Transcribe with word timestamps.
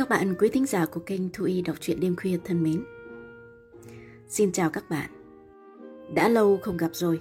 Các 0.00 0.08
bạn 0.08 0.34
quý 0.38 0.48
thính 0.48 0.66
giả 0.66 0.86
của 0.86 1.00
kênh 1.00 1.20
Thu 1.32 1.44
Y 1.44 1.62
đọc 1.62 1.76
truyện 1.80 2.00
đêm 2.00 2.16
khuya 2.16 2.38
thân 2.44 2.62
mến. 2.62 2.84
Xin 4.28 4.52
chào 4.52 4.70
các 4.70 4.90
bạn. 4.90 5.10
Đã 6.14 6.28
lâu 6.28 6.58
không 6.62 6.76
gặp 6.76 6.90
rồi. 6.92 7.20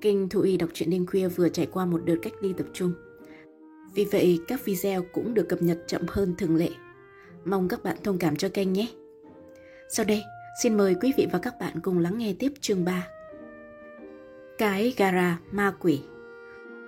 Kênh 0.00 0.28
Thu 0.28 0.40
Y 0.40 0.56
đọc 0.56 0.70
truyện 0.74 0.90
đêm 0.90 1.06
khuya 1.06 1.28
vừa 1.28 1.48
trải 1.48 1.66
qua 1.66 1.86
một 1.86 2.00
đợt 2.04 2.16
cách 2.22 2.32
ly 2.40 2.52
tập 2.52 2.66
trung. 2.72 2.92
Vì 3.94 4.04
vậy 4.04 4.40
các 4.48 4.64
video 4.64 5.02
cũng 5.12 5.34
được 5.34 5.48
cập 5.48 5.62
nhật 5.62 5.78
chậm 5.86 6.02
hơn 6.08 6.34
thường 6.38 6.56
lệ. 6.56 6.68
Mong 7.44 7.68
các 7.68 7.82
bạn 7.82 7.96
thông 8.04 8.18
cảm 8.18 8.36
cho 8.36 8.48
kênh 8.48 8.72
nhé. 8.72 8.88
Sau 9.88 10.06
đây, 10.06 10.22
xin 10.62 10.76
mời 10.76 10.94
quý 11.00 11.12
vị 11.16 11.26
và 11.32 11.38
các 11.38 11.54
bạn 11.60 11.80
cùng 11.82 11.98
lắng 11.98 12.18
nghe 12.18 12.34
tiếp 12.38 12.52
chương 12.60 12.84
3. 12.84 13.06
Cái 14.58 14.94
gara 14.96 15.38
ma 15.50 15.74
quỷ 15.80 16.00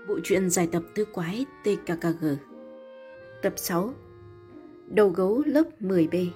Bộ 0.09 0.19
truyện 0.25 0.51
giải 0.51 0.69
tập 0.73 0.83
tứ 0.95 1.05
quái 1.05 1.47
TKKG 1.65 2.27
Tập 3.43 3.53
6 3.57 3.95
Đầu 4.87 5.09
gấu 5.09 5.43
lớp 5.47 5.63
10B 5.81 6.27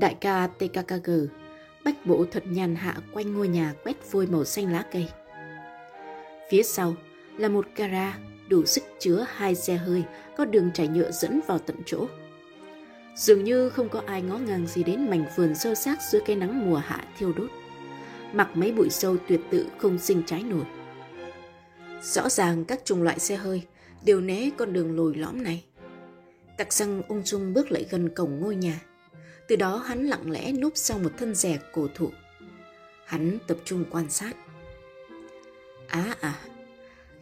Đại 0.00 0.16
ca 0.20 0.46
TKKG 0.58 1.10
bách 1.84 2.06
bộ 2.06 2.24
thật 2.30 2.42
nhàn 2.46 2.74
hạ 2.74 2.96
quanh 3.12 3.34
ngôi 3.34 3.48
nhà 3.48 3.74
quét 3.84 4.12
vôi 4.12 4.26
màu 4.26 4.44
xanh 4.44 4.72
lá 4.72 4.84
cây. 4.92 5.08
Phía 6.50 6.62
sau 6.62 6.94
là 7.36 7.48
một 7.48 7.66
gara 7.76 8.18
đủ 8.48 8.64
sức 8.64 8.82
chứa 8.98 9.26
hai 9.28 9.54
xe 9.54 9.76
hơi 9.76 10.04
có 10.36 10.44
đường 10.44 10.70
trải 10.74 10.88
nhựa 10.88 11.10
dẫn 11.10 11.40
vào 11.46 11.58
tận 11.58 11.76
chỗ. 11.86 12.06
Dường 13.16 13.44
như 13.44 13.68
không 13.68 13.88
có 13.88 14.02
ai 14.06 14.22
ngó 14.22 14.38
ngàng 14.38 14.66
gì 14.66 14.82
đến 14.82 15.10
mảnh 15.10 15.24
vườn 15.36 15.54
sơ 15.54 15.74
xác 15.74 16.02
dưới 16.10 16.22
cây 16.26 16.36
nắng 16.36 16.70
mùa 16.70 16.76
hạ 16.76 17.04
thiêu 17.18 17.32
đốt. 17.32 17.50
Mặc 18.32 18.50
mấy 18.54 18.72
bụi 18.72 18.90
sâu 18.90 19.16
tuyệt 19.28 19.40
tự 19.50 19.66
không 19.78 19.98
sinh 19.98 20.22
trái 20.26 20.42
nổi. 20.42 20.64
Rõ 22.02 22.28
ràng 22.28 22.64
các 22.64 22.84
chủng 22.84 23.02
loại 23.02 23.18
xe 23.18 23.36
hơi 23.36 23.62
đều 24.04 24.20
né 24.20 24.50
con 24.56 24.72
đường 24.72 24.96
lồi 24.96 25.14
lõm 25.14 25.42
này. 25.42 25.64
Tặc 26.56 26.72
xăng 26.72 27.02
ung 27.08 27.22
dung 27.22 27.54
bước 27.54 27.72
lại 27.72 27.86
gần 27.90 28.08
cổng 28.08 28.40
ngôi 28.40 28.56
nhà. 28.56 28.80
Từ 29.48 29.56
đó 29.56 29.76
hắn 29.76 30.04
lặng 30.04 30.30
lẽ 30.30 30.52
núp 30.52 30.72
sau 30.76 30.98
một 30.98 31.10
thân 31.18 31.34
rẻ 31.34 31.58
cổ 31.72 31.88
thụ. 31.94 32.10
Hắn 33.06 33.38
tập 33.46 33.56
trung 33.64 33.84
quan 33.90 34.10
sát. 34.10 34.32
Á 35.86 36.14
à, 36.20 36.34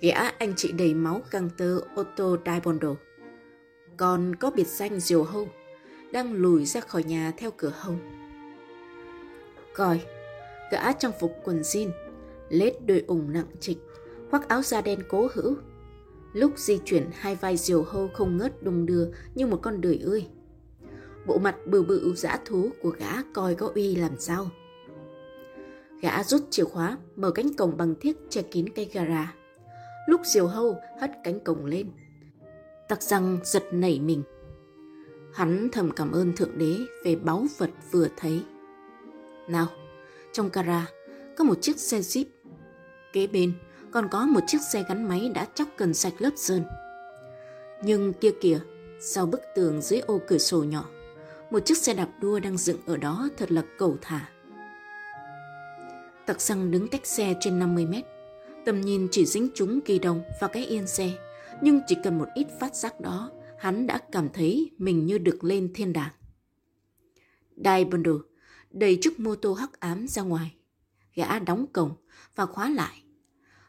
gã 0.00 0.30
anh 0.38 0.52
chị 0.56 0.72
đầy 0.72 0.94
máu 0.94 1.22
găng 1.30 1.50
tơ 1.56 1.80
Otto 2.00 2.36
Daibondo. 2.46 2.94
Còn 3.96 4.36
có 4.36 4.50
biệt 4.50 4.66
danh 4.66 5.00
Diều 5.00 5.24
Hâu, 5.24 5.48
đang 6.12 6.32
lùi 6.32 6.64
ra 6.64 6.80
khỏi 6.80 7.04
nhà 7.04 7.32
theo 7.36 7.50
cửa 7.56 7.72
hông. 7.76 7.98
Coi, 9.74 10.00
gã 10.70 10.92
trong 10.92 11.12
phục 11.20 11.32
quần 11.44 11.60
jean, 11.60 11.90
lết 12.48 12.86
đôi 12.86 13.04
ủng 13.06 13.32
nặng 13.32 13.50
trịch, 13.60 13.78
khoác 14.30 14.48
áo 14.48 14.62
da 14.62 14.80
đen 14.80 14.98
cố 15.08 15.28
hữu. 15.34 15.54
Lúc 16.32 16.52
di 16.56 16.78
chuyển 16.84 17.10
hai 17.12 17.34
vai 17.34 17.56
diều 17.56 17.82
hâu 17.82 18.08
không 18.08 18.36
ngớt 18.36 18.62
đung 18.62 18.86
đưa 18.86 19.08
như 19.34 19.46
một 19.46 19.58
con 19.62 19.80
đười 19.80 19.98
ươi 19.98 20.26
bộ 21.26 21.38
mặt 21.38 21.56
bự 21.66 21.82
bự 21.82 22.14
dã 22.14 22.38
thú 22.44 22.70
của 22.82 22.90
gã 22.90 23.22
coi 23.34 23.54
có 23.54 23.70
uy 23.74 23.94
làm 23.94 24.18
sao. 24.18 24.50
Gã 26.00 26.22
rút 26.22 26.42
chìa 26.50 26.64
khóa, 26.64 26.98
mở 27.16 27.30
cánh 27.30 27.54
cổng 27.54 27.76
bằng 27.76 27.94
thiết 28.00 28.16
che 28.28 28.42
kín 28.42 28.68
cây 28.68 28.90
gara. 28.92 29.34
Lúc 30.08 30.20
diều 30.24 30.46
hâu 30.46 30.76
hất 31.00 31.10
cánh 31.24 31.40
cổng 31.40 31.64
lên. 31.64 31.90
Tặc 32.88 33.02
răng 33.02 33.38
giật 33.44 33.64
nảy 33.72 34.00
mình. 34.00 34.22
Hắn 35.34 35.68
thầm 35.72 35.90
cảm 35.90 36.12
ơn 36.12 36.36
Thượng 36.36 36.58
Đế 36.58 36.76
về 37.04 37.16
báu 37.16 37.46
vật 37.58 37.70
vừa 37.90 38.08
thấy. 38.16 38.42
Nào, 39.48 39.66
trong 40.36 40.50
gara 40.52 40.86
có 41.36 41.44
một 41.44 41.62
chiếc 41.62 41.78
xe 41.78 41.98
Jeep. 41.98 42.24
Kế 43.12 43.26
bên 43.26 43.52
còn 43.90 44.08
có 44.08 44.26
một 44.26 44.40
chiếc 44.46 44.60
xe 44.72 44.84
gắn 44.88 45.08
máy 45.08 45.30
đã 45.34 45.46
chóc 45.54 45.68
cần 45.76 45.94
sạch 45.94 46.12
lớp 46.18 46.30
sơn. 46.36 46.64
Nhưng 47.82 48.12
kia 48.12 48.30
kìa, 48.40 48.58
sau 49.00 49.26
bức 49.26 49.40
tường 49.54 49.82
dưới 49.82 50.00
ô 50.00 50.20
cửa 50.28 50.38
sổ 50.38 50.64
nhỏ, 50.64 50.84
một 51.50 51.60
chiếc 51.66 51.78
xe 51.78 51.94
đạp 51.94 52.08
đua 52.20 52.40
đang 52.40 52.56
dựng 52.56 52.76
ở 52.86 52.96
đó 52.96 53.28
thật 53.36 53.52
là 53.52 53.62
cầu 53.78 53.96
thả. 54.02 54.28
Tặc 56.26 56.40
xăng 56.40 56.70
đứng 56.70 56.88
cách 56.88 57.06
xe 57.06 57.34
trên 57.40 57.58
50 57.58 57.86
mét, 57.86 58.04
tầm 58.64 58.80
nhìn 58.80 59.08
chỉ 59.10 59.26
dính 59.26 59.48
trúng 59.54 59.80
kỳ 59.80 59.98
đồng 59.98 60.22
và 60.40 60.48
cái 60.48 60.64
yên 60.66 60.86
xe, 60.86 61.10
nhưng 61.60 61.80
chỉ 61.86 61.96
cần 62.04 62.18
một 62.18 62.28
ít 62.34 62.46
phát 62.60 62.74
giác 62.74 63.00
đó, 63.00 63.30
hắn 63.58 63.86
đã 63.86 63.98
cảm 64.12 64.28
thấy 64.28 64.70
mình 64.78 65.06
như 65.06 65.18
được 65.18 65.44
lên 65.44 65.72
thiên 65.74 65.92
đàng. 65.92 66.12
Đai 67.56 67.84
bundle 67.84 68.35
đẩy 68.76 68.98
chiếc 69.00 69.20
mô 69.20 69.34
tô 69.34 69.54
hắc 69.54 69.80
ám 69.80 70.08
ra 70.08 70.22
ngoài, 70.22 70.54
gã 71.14 71.38
đóng 71.38 71.66
cổng 71.72 71.94
và 72.34 72.46
khóa 72.46 72.70
lại, 72.70 73.02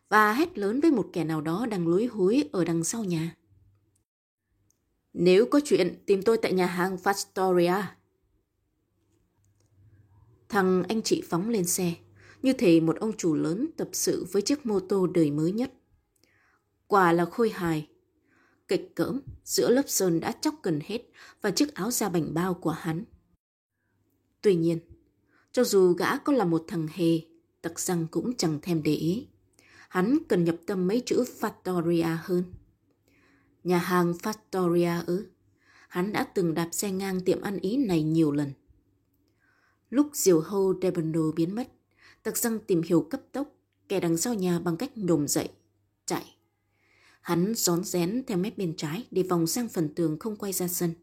và 0.09 0.33
hét 0.33 0.57
lớn 0.57 0.79
với 0.79 0.91
một 0.91 1.09
kẻ 1.13 1.23
nào 1.23 1.41
đó 1.41 1.65
đang 1.65 1.87
lối 1.87 2.05
húi 2.05 2.49
ở 2.51 2.65
đằng 2.65 2.83
sau 2.83 3.03
nhà. 3.03 3.35
Nếu 5.13 5.45
có 5.45 5.59
chuyện, 5.65 6.03
tìm 6.05 6.23
tôi 6.23 6.37
tại 6.37 6.53
nhà 6.53 6.65
hàng 6.65 6.97
Fastoria. 7.03 7.83
Thằng 10.49 10.83
anh 10.83 11.01
chị 11.01 11.23
phóng 11.29 11.49
lên 11.49 11.65
xe, 11.65 11.93
như 12.41 12.53
thể 12.53 12.79
một 12.79 12.99
ông 12.99 13.17
chủ 13.17 13.35
lớn 13.35 13.67
tập 13.77 13.89
sự 13.91 14.25
với 14.31 14.41
chiếc 14.41 14.65
mô 14.65 14.79
tô 14.79 15.07
đời 15.07 15.31
mới 15.31 15.51
nhất. 15.51 15.73
Quả 16.87 17.11
là 17.11 17.25
khôi 17.25 17.49
hài. 17.49 17.87
Kịch 18.67 18.91
cỡm, 18.95 19.21
giữa 19.43 19.69
lớp 19.69 19.83
sơn 19.87 20.19
đã 20.19 20.31
chóc 20.31 20.55
gần 20.63 20.79
hết 20.85 21.01
và 21.41 21.51
chiếc 21.51 21.73
áo 21.73 21.91
da 21.91 22.09
bảnh 22.09 22.33
bao 22.33 22.53
của 22.53 22.69
hắn. 22.69 23.03
Tuy 24.41 24.55
nhiên, 24.55 24.79
cho 25.57 25.63
dù 25.63 25.93
gã 25.93 26.17
có 26.17 26.33
là 26.33 26.45
một 26.45 26.65
thằng 26.67 26.87
hề, 26.93 27.19
tặc 27.61 27.79
răng 27.79 28.07
cũng 28.11 28.37
chẳng 28.37 28.59
thèm 28.61 28.83
để 28.83 28.93
ý. 28.93 29.27
Hắn 29.89 30.17
cần 30.29 30.43
nhập 30.43 30.55
tâm 30.65 30.87
mấy 30.87 31.03
chữ 31.05 31.23
Fattoria 31.39 32.17
hơn. 32.21 32.43
Nhà 33.63 33.77
hàng 33.77 34.13
Fattoria 34.13 35.03
ư? 35.05 35.27
Hắn 35.87 36.13
đã 36.13 36.23
từng 36.23 36.53
đạp 36.53 36.69
xe 36.71 36.91
ngang 36.91 37.21
tiệm 37.21 37.41
ăn 37.41 37.59
ý 37.59 37.77
này 37.77 38.03
nhiều 38.03 38.31
lần. 38.31 38.51
Lúc 39.89 40.09
diều 40.13 40.39
hâu 40.41 40.73
Debondo 40.81 41.31
biến 41.35 41.55
mất, 41.55 41.67
tặc 42.23 42.37
răng 42.37 42.59
tìm 42.59 42.81
hiểu 42.81 43.01
cấp 43.01 43.21
tốc, 43.31 43.55
kẻ 43.87 43.99
đằng 43.99 44.17
sau 44.17 44.33
nhà 44.33 44.59
bằng 44.59 44.77
cách 44.77 44.97
nhổm 44.97 45.27
dậy, 45.27 45.49
chạy. 46.05 46.35
Hắn 47.21 47.53
rón 47.55 47.83
rén 47.83 48.23
theo 48.27 48.37
mép 48.37 48.57
bên 48.57 48.73
trái 48.77 49.07
để 49.11 49.23
vòng 49.23 49.47
sang 49.47 49.69
phần 49.69 49.93
tường 49.95 50.19
không 50.19 50.35
quay 50.35 50.53
ra 50.53 50.67
sân. 50.67 50.93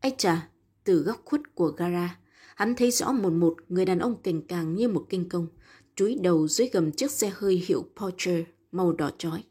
Ây 0.00 0.14
chà, 0.18 0.48
từ 0.84 1.02
góc 1.02 1.22
khuất 1.24 1.54
của 1.54 1.68
gara, 1.68 2.18
hắn 2.56 2.74
thấy 2.74 2.90
rõ 2.90 3.12
một 3.12 3.32
một 3.32 3.56
người 3.68 3.84
đàn 3.84 3.98
ông 3.98 4.22
cành 4.22 4.42
càng 4.42 4.74
như 4.74 4.88
một 4.88 5.06
kinh 5.08 5.28
công, 5.28 5.46
chúi 5.94 6.18
đầu 6.22 6.48
dưới 6.48 6.68
gầm 6.68 6.92
chiếc 6.92 7.10
xe 7.10 7.32
hơi 7.34 7.64
hiệu 7.66 7.84
Porsche 7.96 8.44
màu 8.72 8.92
đỏ 8.92 9.10
chói. 9.18 9.44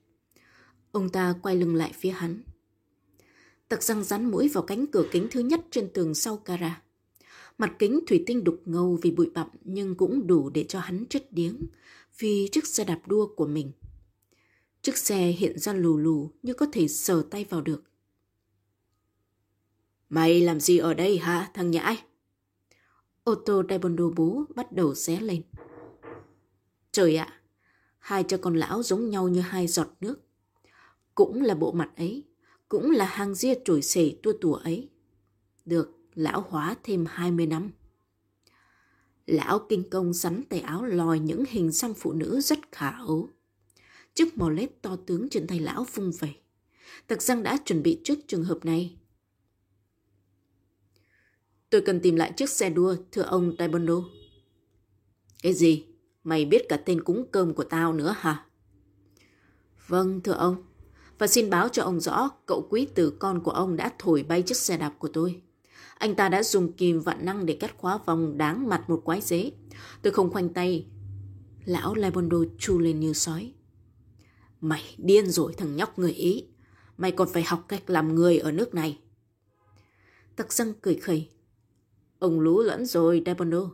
Ông 0.92 1.10
ta 1.10 1.36
quay 1.42 1.56
lưng 1.56 1.76
lại 1.76 1.92
phía 1.96 2.10
hắn. 2.10 2.42
Tặc 3.68 3.84
răng 3.84 4.04
rắn 4.04 4.32
mũi 4.32 4.50
vào 4.50 4.64
cánh 4.64 4.88
cửa 4.88 5.06
kính 5.12 5.28
thứ 5.32 5.40
nhất 5.40 5.62
trên 5.72 5.90
tường 5.94 6.16
sau 6.16 6.38
cara. 6.38 6.82
Mặt 7.58 7.76
kính 7.80 8.00
thủy 8.08 8.24
tinh 8.26 8.44
đục 8.44 8.62
ngầu 8.66 9.00
vì 9.02 9.12
bụi 9.12 9.30
bặm 9.34 9.48
nhưng 9.64 9.96
cũng 9.96 10.28
đủ 10.28 10.50
để 10.50 10.64
cho 10.64 10.80
hắn 10.80 11.06
chết 11.10 11.34
điếng 11.34 11.58
vì 12.20 12.50
chiếc 12.52 12.68
xe 12.68 12.84
đạp 12.84 13.00
đua 13.06 13.28
của 13.36 13.48
mình. 13.48 13.72
Chiếc 14.82 14.98
xe 14.98 15.18
hiện 15.18 15.60
ra 15.60 15.74
lù 15.74 15.98
lù 15.98 16.32
như 16.44 16.54
có 16.54 16.66
thể 16.72 16.88
sờ 16.88 17.24
tay 17.32 17.46
vào 17.50 17.62
được. 17.62 17.84
Mày 20.10 20.42
làm 20.42 20.60
gì 20.60 20.78
ở 20.78 20.94
đây 20.94 21.18
hả 21.18 21.52
thằng 21.54 21.72
nhãi? 21.72 21.98
Ô 23.26 23.36
tô 23.36 23.64
Daibondo 23.70 24.10
bố 24.16 24.46
bắt 24.56 24.72
đầu 24.72 24.96
xé 24.96 25.20
lên. 25.20 25.42
Trời 26.92 27.16
ạ, 27.16 27.42
hai 28.00 28.24
cha 28.24 28.38
con 28.38 28.56
lão 28.56 28.84
giống 28.84 29.10
nhau 29.10 29.28
như 29.28 29.42
hai 29.42 29.68
giọt 29.68 29.88
nước 30.02 30.20
cũng 31.16 31.42
là 31.42 31.56
bộ 31.56 31.72
mặt 31.72 31.92
ấy, 31.98 32.24
cũng 32.70 32.92
là 32.92 33.06
hàng 33.06 33.36
ria 33.36 33.54
trổi 33.66 33.82
xề 33.82 34.16
tua 34.24 34.34
tùa 34.42 34.54
ấy. 34.54 34.90
Được 35.66 35.92
lão 36.14 36.46
hóa 36.50 36.76
thêm 36.84 37.06
20 37.10 37.46
năm. 37.46 37.72
Lão 39.26 39.66
kinh 39.70 39.90
công 39.90 40.14
sắn 40.14 40.44
tay 40.50 40.60
áo 40.60 40.86
lòi 40.86 41.20
những 41.20 41.44
hình 41.50 41.72
xăm 41.72 41.94
phụ 41.94 42.14
nữ 42.14 42.42
rất 42.42 42.60
khả 42.72 42.90
ấu. 42.90 43.30
Chiếc 44.14 44.38
mò 44.38 44.50
lết 44.50 44.82
to 44.82 44.96
tướng 45.06 45.30
trên 45.30 45.48
tay 45.48 45.60
lão 45.60 45.86
vung 45.94 46.12
về. 46.20 46.36
Tặc 47.08 47.22
răng 47.22 47.44
đã 47.44 47.58
chuẩn 47.66 47.84
bị 47.84 48.02
trước 48.04 48.20
trường 48.28 48.44
hợp 48.44 48.66
này. 48.66 48.98
Tôi 51.76 51.82
cần 51.82 52.00
tìm 52.00 52.16
lại 52.16 52.32
chiếc 52.38 52.50
xe 52.50 52.70
đua, 52.70 52.96
thưa 53.12 53.22
ông 53.22 53.58
Taibondo. 53.58 53.94
Cái 55.44 55.54
gì? 55.54 55.86
Mày 56.24 56.46
biết 56.46 56.66
cả 56.70 56.78
tên 56.78 57.04
cúng 57.04 57.26
cơm 57.32 57.54
của 57.54 57.64
tao 57.64 57.94
nữa 57.94 58.16
hả? 58.18 58.46
Vâng, 59.88 60.22
thưa 60.22 60.32
ông 60.32 60.64
và 61.18 61.28
xin 61.28 61.50
báo 61.50 61.70
cho 61.70 61.84
ông 61.84 62.00
rõ 62.00 62.30
cậu 62.46 62.68
quý 62.70 62.88
tử 62.96 63.14
con 63.20 63.44
của 63.44 63.52
ông 63.52 63.76
đã 63.76 63.94
thổi 64.00 64.24
bay 64.24 64.42
chiếc 64.42 64.58
xe 64.58 64.78
đạp 64.78 64.94
của 65.00 65.08
tôi. 65.08 65.42
Anh 65.98 66.16
ta 66.16 66.30
đã 66.30 66.44
dùng 66.44 66.74
kìm 66.74 67.00
vạn 67.00 67.26
năng 67.26 67.46
để 67.46 67.58
cắt 67.60 67.78
khóa 67.78 67.98
vòng 68.06 68.38
đáng 68.38 68.70
mặt 68.70 68.90
một 68.90 69.02
quái 69.06 69.22
dế. 69.22 69.52
Tôi 70.02 70.14
không 70.14 70.30
khoanh 70.30 70.50
tay. 70.50 70.86
Lão 71.66 71.96
Laibondo 71.96 72.38
chu 72.58 72.80
lên 72.80 73.00
như 73.00 73.14
sói. 73.14 73.54
Mày 74.62 74.96
điên 74.98 75.32
rồi 75.32 75.54
thằng 75.58 75.76
nhóc 75.76 76.00
người 76.00 76.14
Ý. 76.14 76.46
Mày 76.98 77.12
còn 77.12 77.30
phải 77.34 77.44
học 77.44 77.66
cách 77.68 77.90
làm 77.90 78.16
người 78.16 78.38
ở 78.38 78.52
nước 78.52 78.74
này. 78.74 79.00
Tặc 80.36 80.54
răng 80.54 80.74
cười 80.82 80.96
khẩy. 80.96 81.30
Ông 82.26 82.40
lú 82.40 82.62
lẫn 82.62 82.86
rồi, 82.86 83.24
Debono. 83.26 83.70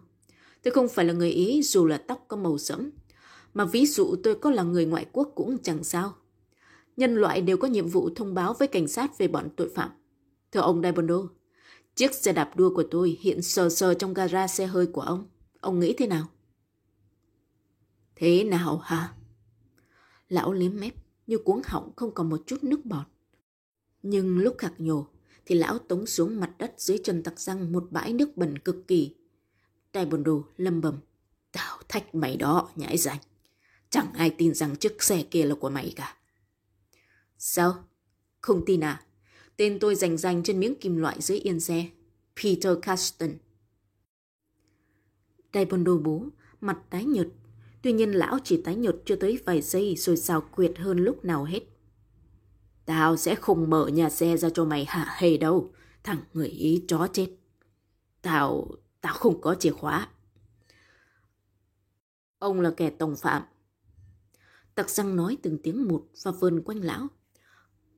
Tôi 0.63 0.71
không 0.71 0.89
phải 0.89 1.05
là 1.05 1.13
người 1.13 1.31
Ý 1.31 1.61
dù 1.61 1.85
là 1.85 1.97
tóc 1.97 2.25
có 2.27 2.37
màu 2.37 2.57
sẫm. 2.57 2.89
Mà 3.53 3.65
ví 3.65 3.85
dụ 3.85 4.15
tôi 4.23 4.35
có 4.35 4.51
là 4.51 4.63
người 4.63 4.85
ngoại 4.85 5.05
quốc 5.11 5.31
cũng 5.35 5.57
chẳng 5.63 5.83
sao. 5.83 6.13
Nhân 6.97 7.15
loại 7.15 7.41
đều 7.41 7.57
có 7.57 7.67
nhiệm 7.67 7.87
vụ 7.87 8.09
thông 8.15 8.33
báo 8.33 8.53
với 8.53 8.67
cảnh 8.67 8.87
sát 8.87 9.17
về 9.17 9.27
bọn 9.27 9.49
tội 9.55 9.69
phạm. 9.75 9.89
Thưa 10.51 10.59
ông 10.59 10.81
Debono, 10.81 11.21
chiếc 11.95 12.13
xe 12.13 12.33
đạp 12.33 12.51
đua 12.55 12.75
của 12.75 12.83
tôi 12.91 13.17
hiện 13.21 13.41
sờ 13.41 13.69
sờ 13.69 13.93
trong 13.93 14.13
gara 14.13 14.47
xe 14.47 14.65
hơi 14.65 14.85
của 14.85 15.01
ông. 15.01 15.27
Ông 15.59 15.79
nghĩ 15.79 15.93
thế 15.97 16.07
nào? 16.07 16.27
Thế 18.15 18.43
nào 18.43 18.77
hả? 18.77 19.13
Lão 20.29 20.53
liếm 20.53 20.79
mép 20.79 20.93
như 21.27 21.37
cuống 21.37 21.61
họng 21.65 21.91
không 21.95 22.13
còn 22.13 22.29
một 22.29 22.41
chút 22.45 22.63
nước 22.63 22.85
bọt. 22.85 23.05
Nhưng 24.03 24.39
lúc 24.39 24.55
khạc 24.57 24.73
nhổ 24.77 25.07
thì 25.51 25.57
lão 25.57 25.79
tống 25.79 26.05
xuống 26.05 26.39
mặt 26.39 26.51
đất 26.57 26.73
dưới 26.77 26.97
chân 27.03 27.23
tặc 27.23 27.39
răng 27.39 27.71
một 27.71 27.87
bãi 27.91 28.13
nước 28.13 28.37
bẩn 28.37 28.59
cực 28.59 28.87
kỳ. 28.87 29.15
Tài 29.91 30.05
bồn 30.05 30.23
đồ 30.23 30.43
lâm 30.57 30.81
bầm. 30.81 30.99
Tao 31.51 31.79
thách 31.89 32.15
mày 32.15 32.37
đó, 32.37 32.69
nhãi 32.75 32.97
rành. 32.97 33.17
Chẳng 33.89 34.13
ai 34.13 34.29
tin 34.29 34.53
rằng 34.53 34.75
chiếc 34.75 35.03
xe 35.03 35.23
kia 35.31 35.45
là 35.45 35.55
của 35.55 35.69
mày 35.69 35.93
cả. 35.95 36.17
Sao? 37.37 37.87
Không 38.41 38.63
tin 38.65 38.83
à? 38.83 39.05
Tên 39.57 39.79
tôi 39.79 39.95
rành 39.95 40.17
rành 40.17 40.43
trên 40.43 40.59
miếng 40.59 40.75
kim 40.75 40.97
loại 40.97 41.21
dưới 41.21 41.39
yên 41.39 41.59
xe. 41.59 41.85
Peter 42.43 42.77
Caston. 42.81 43.31
Tài 45.51 45.65
bồn 45.65 45.83
đồ 45.83 45.97
bố, 45.97 46.25
mặt 46.61 46.77
tái 46.89 47.05
nhợt. 47.05 47.27
Tuy 47.81 47.91
nhiên 47.91 48.11
lão 48.11 48.39
chỉ 48.43 48.61
tái 48.61 48.75
nhợt 48.75 48.95
chưa 49.05 49.15
tới 49.15 49.39
vài 49.45 49.61
giây 49.61 49.95
rồi 49.95 50.17
xào 50.17 50.41
quyệt 50.41 50.73
hơn 50.77 50.97
lúc 50.97 51.25
nào 51.25 51.43
hết. 51.43 51.61
Tao 52.91 53.17
sẽ 53.17 53.35
không 53.35 53.69
mở 53.69 53.87
nhà 53.87 54.09
xe 54.09 54.37
ra 54.37 54.49
cho 54.49 54.65
mày 54.65 54.85
hạ 54.85 55.15
hề 55.17 55.37
đâu. 55.37 55.73
Thằng 56.03 56.17
người 56.33 56.47
ý 56.47 56.83
chó 56.87 57.07
chết. 57.13 57.29
Tao, 58.21 58.67
tao 59.01 59.13
không 59.13 59.41
có 59.41 59.55
chìa 59.59 59.71
khóa. 59.71 60.09
Ông 62.39 62.61
là 62.61 62.71
kẻ 62.77 62.89
tổng 62.89 63.15
phạm. 63.15 63.43
Tặc 64.75 64.89
răng 64.89 65.15
nói 65.15 65.37
từng 65.41 65.57
tiếng 65.63 65.87
một 65.87 66.05
và 66.23 66.31
vườn 66.31 66.61
quanh 66.61 66.79
lão. 66.79 67.07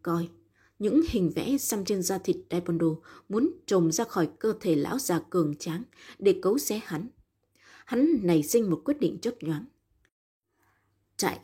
Coi, 0.02 0.30
những 0.80 1.02
hình 1.10 1.32
vẽ 1.36 1.58
xăm 1.58 1.86
trên 1.86 2.02
da 2.02 2.18
thịt 2.18 2.38
Daimondo 2.52 2.88
muốn 3.30 3.52
trồm 3.66 3.92
ra 3.92 4.04
khỏi 4.04 4.30
cơ 4.40 4.54
thể 4.62 4.76
lão 4.76 5.00
già 5.00 5.20
cường 5.30 5.56
tráng 5.56 5.84
để 6.20 6.40
cấu 6.42 6.58
xé 6.58 6.82
hắn. 6.86 7.08
Hắn 7.86 8.20
nảy 8.24 8.44
sinh 8.44 8.70
một 8.70 8.82
quyết 8.86 9.00
định 9.00 9.18
chớp 9.22 9.34
nhoáng. 9.42 9.66
Chạy. 11.18 11.40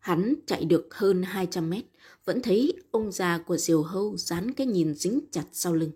Hắn 0.00 0.34
chạy 0.46 0.64
được 0.64 0.94
hơn 0.94 1.22
200 1.22 1.70
mét, 1.70 1.84
vẫn 2.24 2.42
thấy 2.42 2.72
ông 2.90 3.12
già 3.12 3.38
của 3.38 3.56
diều 3.56 3.82
hâu 3.82 4.16
dán 4.16 4.54
cái 4.54 4.66
nhìn 4.66 4.94
dính 4.94 5.20
chặt 5.30 5.44
sau 5.52 5.74
lưng. 5.74 5.92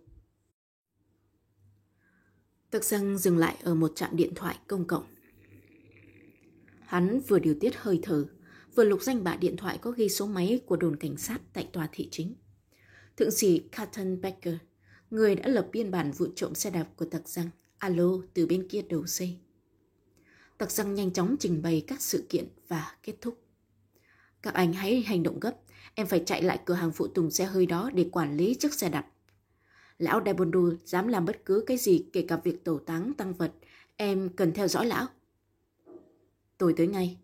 Tắc 2.70 2.84
răng 2.84 3.18
dừng 3.18 3.38
lại 3.38 3.56
ở 3.62 3.74
một 3.74 3.92
trạm 3.94 4.16
điện 4.16 4.32
thoại 4.34 4.58
công 4.66 4.84
cộng. 4.86 5.04
Hắn 6.80 7.20
vừa 7.20 7.38
điều 7.38 7.54
tiết 7.60 7.76
hơi 7.76 8.00
thở, 8.02 8.26
vừa 8.74 8.84
lục 8.84 9.02
danh 9.02 9.24
bạ 9.24 9.36
điện 9.36 9.56
thoại 9.56 9.78
có 9.78 9.90
ghi 9.90 10.08
số 10.08 10.26
máy 10.26 10.60
của 10.66 10.76
đồn 10.76 10.96
cảnh 10.96 11.16
sát 11.16 11.40
tại 11.52 11.68
tòa 11.72 11.88
thị 11.92 12.08
chính. 12.10 12.34
Thượng 13.16 13.30
sĩ 13.30 13.58
Carton 13.58 14.20
Becker, 14.20 14.54
người 15.10 15.34
đã 15.34 15.48
lập 15.48 15.68
biên 15.72 15.90
bản 15.90 16.10
vụ 16.10 16.26
trộm 16.36 16.54
xe 16.54 16.70
đạp 16.70 16.86
của 16.96 17.04
tặc 17.04 17.28
răng, 17.28 17.50
alo 17.78 18.10
từ 18.34 18.46
bên 18.46 18.68
kia 18.68 18.82
đầu 18.82 19.06
dây. 19.06 19.38
Tặc 20.58 20.70
răng 20.70 20.94
nhanh 20.94 21.12
chóng 21.12 21.36
trình 21.40 21.62
bày 21.62 21.84
các 21.86 22.02
sự 22.02 22.24
kiện 22.28 22.48
và 22.68 22.96
kết 23.02 23.14
thúc. 23.20 23.43
Các 24.44 24.54
anh 24.54 24.72
hãy 24.72 25.02
hành 25.02 25.22
động 25.22 25.40
gấp, 25.40 25.54
em 25.94 26.06
phải 26.06 26.22
chạy 26.26 26.42
lại 26.42 26.60
cửa 26.64 26.74
hàng 26.74 26.92
phụ 26.92 27.06
tùng 27.06 27.30
xe 27.30 27.44
hơi 27.44 27.66
đó 27.66 27.90
để 27.94 28.08
quản 28.12 28.36
lý 28.36 28.54
chiếc 28.54 28.74
xe 28.74 28.88
đạp. 28.88 29.06
Lão 29.98 30.20
Daibondu 30.24 30.72
dám 30.84 31.08
làm 31.08 31.24
bất 31.24 31.44
cứ 31.44 31.64
cái 31.66 31.76
gì 31.76 32.06
kể 32.12 32.24
cả 32.28 32.36
việc 32.44 32.64
tổ 32.64 32.78
táng 32.78 33.12
tăng 33.14 33.34
vật, 33.34 33.52
em 33.96 34.28
cần 34.36 34.52
theo 34.52 34.68
dõi 34.68 34.86
lão. 34.86 35.06
Tôi 36.58 36.74
tới 36.76 36.86
ngay. 36.86 37.18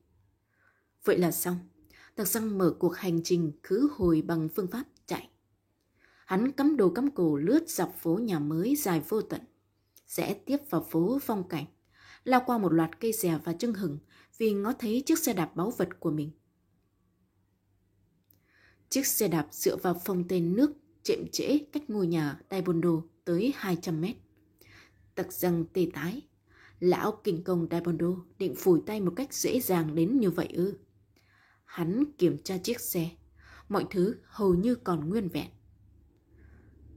Vậy 1.05 1.19
là 1.19 1.31
xong. 1.31 1.57
tạc 2.15 2.29
răng 2.29 2.59
mở 2.59 2.75
cuộc 2.79 2.97
hành 2.97 3.21
trình 3.25 3.53
khứ 3.63 3.91
hồi 3.97 4.23
bằng 4.23 4.49
phương 4.49 4.67
pháp 4.67 4.85
chạy. 5.07 5.29
Hắn 6.27 6.53
cắm 6.53 6.77
đồ 6.77 6.89
cắm 6.91 7.11
cổ 7.11 7.37
lướt 7.37 7.69
dọc 7.69 7.95
phố 7.99 8.19
nhà 8.19 8.39
mới 8.39 8.77
dài 8.77 9.03
vô 9.09 9.23
tận. 9.23 9.41
Rẽ 10.07 10.35
tiếp 10.35 10.57
vào 10.71 10.87
phố 10.91 11.19
phong 11.23 11.49
cảnh. 11.49 11.65
Lao 12.25 12.43
qua 12.47 12.59
một 12.59 12.73
loạt 12.73 13.01
cây 13.01 13.13
dè 13.13 13.39
và 13.45 13.53
trưng 13.53 13.75
hừng 13.75 13.99
vì 14.39 14.53
ngó 14.53 14.73
thấy 14.73 15.03
chiếc 15.07 15.19
xe 15.19 15.33
đạp 15.33 15.57
báu 15.57 15.71
vật 15.71 15.89
của 16.01 16.11
mình. 16.11 16.31
Chiếc 18.91 19.07
xe 19.07 19.29
đạp 19.29 19.47
dựa 19.51 19.77
vào 19.77 20.01
phong 20.05 20.29
tên 20.29 20.57
nước 20.57 20.73
chệm 21.03 21.29
trễ 21.33 21.59
cách 21.73 21.91
ngôi 21.91 22.07
nhà 22.07 22.39
Daibondo 22.51 22.91
tới 23.25 23.53
200 23.57 24.01
mét. 24.01 24.17
Tặc 25.15 25.33
răng 25.33 25.65
tê 25.73 25.87
tái. 25.93 26.23
Lão 26.81 27.21
kinh 27.25 27.45
công 27.45 27.67
Daibondo 27.71 28.07
định 28.39 28.55
phủi 28.55 28.81
tay 28.87 29.01
một 29.01 29.13
cách 29.17 29.35
dễ 29.35 29.61
dàng 29.61 29.95
đến 29.95 30.21
như 30.21 30.31
vậy 30.31 30.49
ư. 30.53 30.79
Hắn 31.65 32.05
kiểm 32.19 32.39
tra 32.43 32.59
chiếc 32.59 32.81
xe. 32.81 33.11
Mọi 33.69 33.87
thứ 33.91 34.17
hầu 34.25 34.55
như 34.55 34.75
còn 34.75 35.09
nguyên 35.09 35.29
vẹn. 35.29 35.49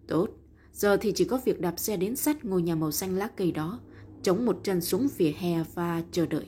Tốt, 0.08 0.30
giờ 0.72 0.98
thì 0.98 1.12
chỉ 1.16 1.26
có 1.26 1.42
việc 1.46 1.62
đạp 1.62 1.80
xe 1.80 1.98
đến 1.98 2.16
sát 2.16 2.46
ngôi 2.46 2.62
nhà 2.62 2.76
màu 2.76 2.92
xanh 2.92 3.18
lá 3.18 3.28
cây 3.28 3.52
đó, 3.52 3.80
chống 4.24 4.46
một 4.46 4.60
chân 4.64 4.82
xuống 4.82 5.08
vỉa 5.18 5.32
hè 5.38 5.64
và 5.74 6.04
chờ 6.12 6.26
đợi. 6.26 6.48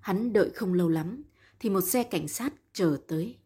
Hắn 0.00 0.32
đợi 0.32 0.50
không 0.50 0.74
lâu 0.74 0.88
lắm, 0.88 1.22
thì 1.60 1.70
một 1.70 1.80
xe 1.80 2.02
cảnh 2.02 2.28
sát 2.28 2.54
chờ 2.72 2.98
tới. 3.08 3.38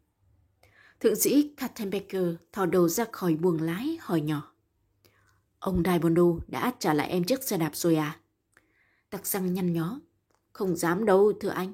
Thượng 1.01 1.17
sĩ 1.17 1.55
Kattenbecker 1.57 2.35
thò 2.53 2.67
đầu 2.67 2.89
ra 2.89 3.05
khỏi 3.13 3.35
buồng 3.35 3.61
lái 3.61 3.99
hỏi 4.01 4.21
nhỏ. 4.21 4.53
Ông 5.59 5.83
Daibondo 5.85 6.23
đã 6.47 6.73
trả 6.79 6.95
lại 6.95 7.09
em 7.09 7.25
chiếc 7.25 7.43
xe 7.43 7.59
đạp 7.59 7.77
rồi 7.77 7.97
à? 7.97 8.21
Tặc 9.11 9.27
răng 9.27 9.55
nhăn 9.55 9.73
nhó. 9.73 10.01
Không 10.53 10.77
dám 10.77 11.05
đâu, 11.05 11.33
thưa 11.41 11.49
anh. 11.49 11.73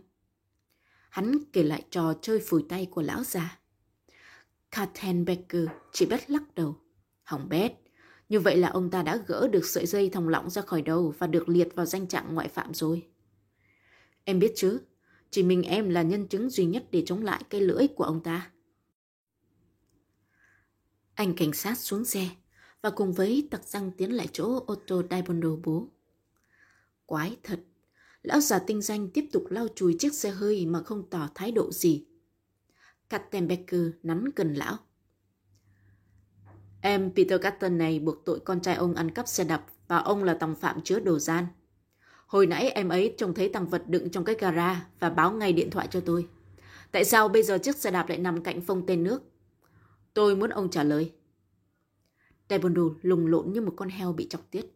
Hắn 1.11 1.38
kể 1.52 1.62
lại 1.62 1.85
trò 1.91 2.14
chơi 2.23 2.41
phủi 2.47 2.64
tay 2.69 2.87
của 2.91 3.02
lão 3.02 3.25
già. 3.25 3.58
Kattenbecker 4.70 5.67
chỉ 5.93 6.06
bất 6.06 6.31
lắc 6.31 6.55
đầu. 6.55 6.76
Hỏng 7.23 7.49
bét. 7.49 7.73
Như 8.29 8.41
vậy 8.41 8.56
là 8.56 8.69
ông 8.69 8.91
ta 8.91 9.03
đã 9.03 9.17
gỡ 9.26 9.49
được 9.49 9.67
sợi 9.67 9.87
dây 9.87 10.11
thòng 10.11 10.29
lọng 10.29 10.50
ra 10.50 10.62
khỏi 10.62 10.82
đầu 10.82 11.14
và 11.19 11.26
được 11.26 11.49
liệt 11.49 11.75
vào 11.75 11.87
danh 11.87 12.06
trạng 12.06 12.35
ngoại 12.35 12.49
phạm 12.49 12.75
rồi. 12.75 13.06
Em 14.25 14.38
biết 14.38 14.53
chứ, 14.56 14.81
chỉ 15.31 15.43
mình 15.43 15.62
em 15.62 15.88
là 15.88 16.03
nhân 16.03 16.29
chứng 16.29 16.50
duy 16.50 16.65
nhất 16.65 16.85
để 16.91 17.03
chống 17.06 17.23
lại 17.23 17.44
cái 17.50 17.61
lưỡi 17.61 17.88
của 17.88 18.05
ông 18.05 18.23
ta. 18.23 18.50
Anh 21.15 21.35
cảnh 21.37 21.53
sát 21.53 21.79
xuống 21.79 22.05
xe 22.05 22.29
và 22.82 22.91
cùng 22.91 23.12
với 23.12 23.49
tặc 23.50 23.65
răng 23.65 23.91
tiến 23.91 24.13
lại 24.13 24.29
chỗ 24.32 24.65
ô 24.67 24.75
tô 24.87 25.03
Daibondo 25.10 25.49
bố. 25.65 25.89
Quái 27.06 27.37
thật, 27.43 27.60
lão 28.22 28.41
già 28.41 28.58
tinh 28.58 28.82
danh 28.82 29.10
tiếp 29.10 29.25
tục 29.32 29.44
lau 29.51 29.69
chùi 29.75 29.96
chiếc 29.99 30.15
xe 30.15 30.31
hơi 30.31 30.67
mà 30.67 30.82
không 30.82 31.10
tỏ 31.10 31.29
thái 31.34 31.53
độ 31.53 31.72
gì. 31.72 32.06
Kattenbecker 33.08 33.91
nắn 34.03 34.25
gần 34.37 34.55
lão. 34.55 34.77
Em 36.81 37.13
Peter 37.17 37.41
Catton 37.43 37.79
này 37.79 37.99
buộc 37.99 38.25
tội 38.25 38.41
con 38.41 38.60
trai 38.60 38.75
ông 38.75 38.94
ăn 38.94 39.10
cắp 39.10 39.29
xe 39.29 39.44
đạp 39.44 39.67
và 39.89 39.99
ông 39.99 40.25
là 40.25 40.34
tòng 40.34 40.55
phạm 40.55 40.81
chứa 40.82 41.01
đồ 41.01 41.19
gian. 41.19 41.46
Hồi 42.31 42.46
nãy 42.46 42.70
em 42.70 42.89
ấy 42.89 43.15
trông 43.19 43.34
thấy 43.34 43.49
tăng 43.49 43.67
vật 43.67 43.82
đựng 43.87 44.10
trong 44.10 44.25
cái 44.25 44.37
gara 44.39 44.87
và 45.01 45.10
báo 45.10 45.32
ngay 45.32 45.53
điện 45.53 45.70
thoại 45.70 45.89
cho 45.91 46.01
tôi. 46.01 46.29
Tại 46.93 47.05
sao 47.05 47.29
bây 47.29 47.43
giờ 47.43 47.58
chiếc 47.58 47.77
xe 47.77 47.91
đạp 47.91 48.08
lại 48.08 48.19
nằm 48.19 48.43
cạnh 48.43 48.60
phông 48.60 48.87
tên 48.87 49.03
nước? 49.03 49.22
Tôi 50.15 50.37
muốn 50.37 50.51
ông 50.51 50.70
trả 50.70 50.82
lời. 50.82 51.13
Taekwondo 52.49 52.94
lùng 53.03 53.27
lộn 53.27 53.53
như 53.53 53.60
một 53.60 53.72
con 53.77 53.89
heo 53.89 54.13
bị 54.13 54.29
chọc 54.29 54.51
tiết. 54.51 54.67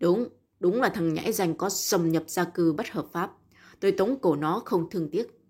Đúng, 0.00 0.28
đúng 0.60 0.80
là 0.80 0.88
thằng 0.88 1.14
nhãi 1.14 1.32
danh 1.32 1.54
có 1.54 1.68
xâm 1.68 2.12
nhập 2.12 2.24
gia 2.26 2.44
cư 2.44 2.72
bất 2.72 2.90
hợp 2.90 3.06
pháp. 3.12 3.32
Tôi 3.80 3.92
tống 3.92 4.18
cổ 4.20 4.36
nó 4.36 4.62
không 4.64 4.90
thương 4.90 5.10
tiếc. 5.10 5.40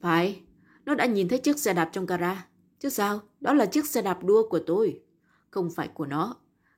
Phải, 0.00 0.42
nó 0.84 0.94
đã 0.94 1.06
nhìn 1.06 1.28
thấy 1.28 1.38
chiếc 1.38 1.58
xe 1.58 1.74
đạp 1.74 1.90
trong 1.92 2.06
gara. 2.06 2.46
Chứ 2.78 2.88
sao, 2.88 3.20
đó 3.40 3.54
là 3.54 3.66
chiếc 3.66 3.86
xe 3.86 4.02
đạp 4.02 4.24
đua 4.24 4.48
của 4.48 4.60
tôi. 4.66 5.00
Không 5.50 5.70
phải 5.70 5.88
của 5.88 6.06
nó. 6.06 6.36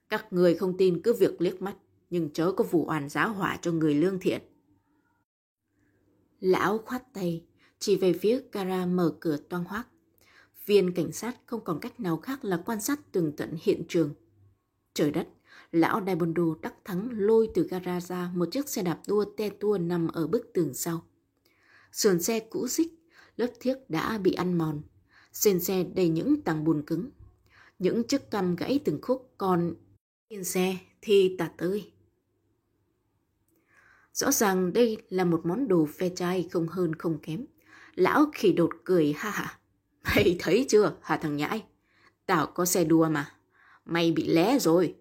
Các 0.08 0.32
người 0.32 0.54
không 0.54 0.76
tin 0.76 1.02
cứ 1.02 1.12
việc 1.12 1.40
liếc 1.40 1.62
mắt, 1.62 1.74
nhưng 2.10 2.30
chớ 2.32 2.52
có 2.52 2.64
vụ 2.64 2.84
oan 2.88 3.08
giá 3.08 3.26
hỏa 3.26 3.58
cho 3.62 3.72
người 3.72 3.94
lương 3.94 4.18
thiện. 4.18 4.42
Lão 6.40 6.78
khoát 6.78 7.12
tay, 7.12 7.44
chỉ 7.78 7.96
về 7.96 8.12
phía 8.12 8.40
gara 8.52 8.86
mở 8.86 9.16
cửa 9.20 9.36
toang 9.36 9.64
hoác. 9.64 9.88
Viên 10.66 10.94
cảnh 10.94 11.12
sát 11.12 11.36
không 11.46 11.64
còn 11.64 11.80
cách 11.80 12.00
nào 12.00 12.16
khác 12.16 12.44
là 12.44 12.62
quan 12.66 12.80
sát 12.80 13.12
tường 13.12 13.32
tận 13.36 13.56
hiện 13.62 13.82
trường. 13.88 14.14
Trời 14.94 15.10
đất, 15.10 15.28
lão 15.72 16.02
Daibondo 16.06 16.42
đắc 16.62 16.74
thắng 16.84 17.08
lôi 17.12 17.48
từ 17.54 17.68
gara 17.70 18.00
ra 18.00 18.30
một 18.34 18.48
chiếc 18.52 18.68
xe 18.68 18.82
đạp 18.82 19.00
đua 19.08 19.24
te 19.36 19.50
tua 19.50 19.78
nằm 19.78 20.08
ở 20.08 20.26
bức 20.26 20.50
tường 20.54 20.74
sau. 20.74 21.04
Sườn 21.92 22.22
xe 22.22 22.40
cũ 22.40 22.68
xích, 22.68 22.92
lớp 23.36 23.48
thiếc 23.60 23.90
đã 23.90 24.18
bị 24.18 24.32
ăn 24.32 24.58
mòn. 24.58 24.82
Trên 25.32 25.60
xe 25.60 25.84
đầy 25.94 26.08
những 26.08 26.40
tàng 26.40 26.64
bùn 26.64 26.82
cứng. 26.86 27.10
Những 27.78 28.04
chiếc 28.04 28.30
cằm 28.30 28.56
gãy 28.56 28.80
từng 28.84 28.98
khúc 29.02 29.34
còn 29.38 29.74
trên 30.30 30.44
xe 30.44 30.76
thì 31.00 31.36
tạt 31.38 31.52
tơi. 31.56 31.92
Rõ 34.18 34.32
ràng 34.32 34.72
đây 34.72 34.96
là 35.08 35.24
một 35.24 35.46
món 35.46 35.68
đồ 35.68 35.88
phe 35.98 36.08
trai 36.08 36.48
không 36.52 36.68
hơn 36.68 36.94
không 36.94 37.18
kém. 37.18 37.46
Lão 37.94 38.26
khỉ 38.34 38.52
đột 38.52 38.70
cười 38.84 39.12
ha 39.16 39.30
ha. 39.30 39.58
Mày 40.02 40.36
thấy 40.38 40.66
chưa 40.68 40.96
hả 41.02 41.16
thằng 41.16 41.36
nhãi? 41.36 41.64
Tao 42.26 42.46
có 42.46 42.64
xe 42.64 42.84
đua 42.84 43.08
mà. 43.08 43.32
Mày 43.84 44.12
bị 44.12 44.26
lé 44.26 44.58
rồi. 44.58 44.94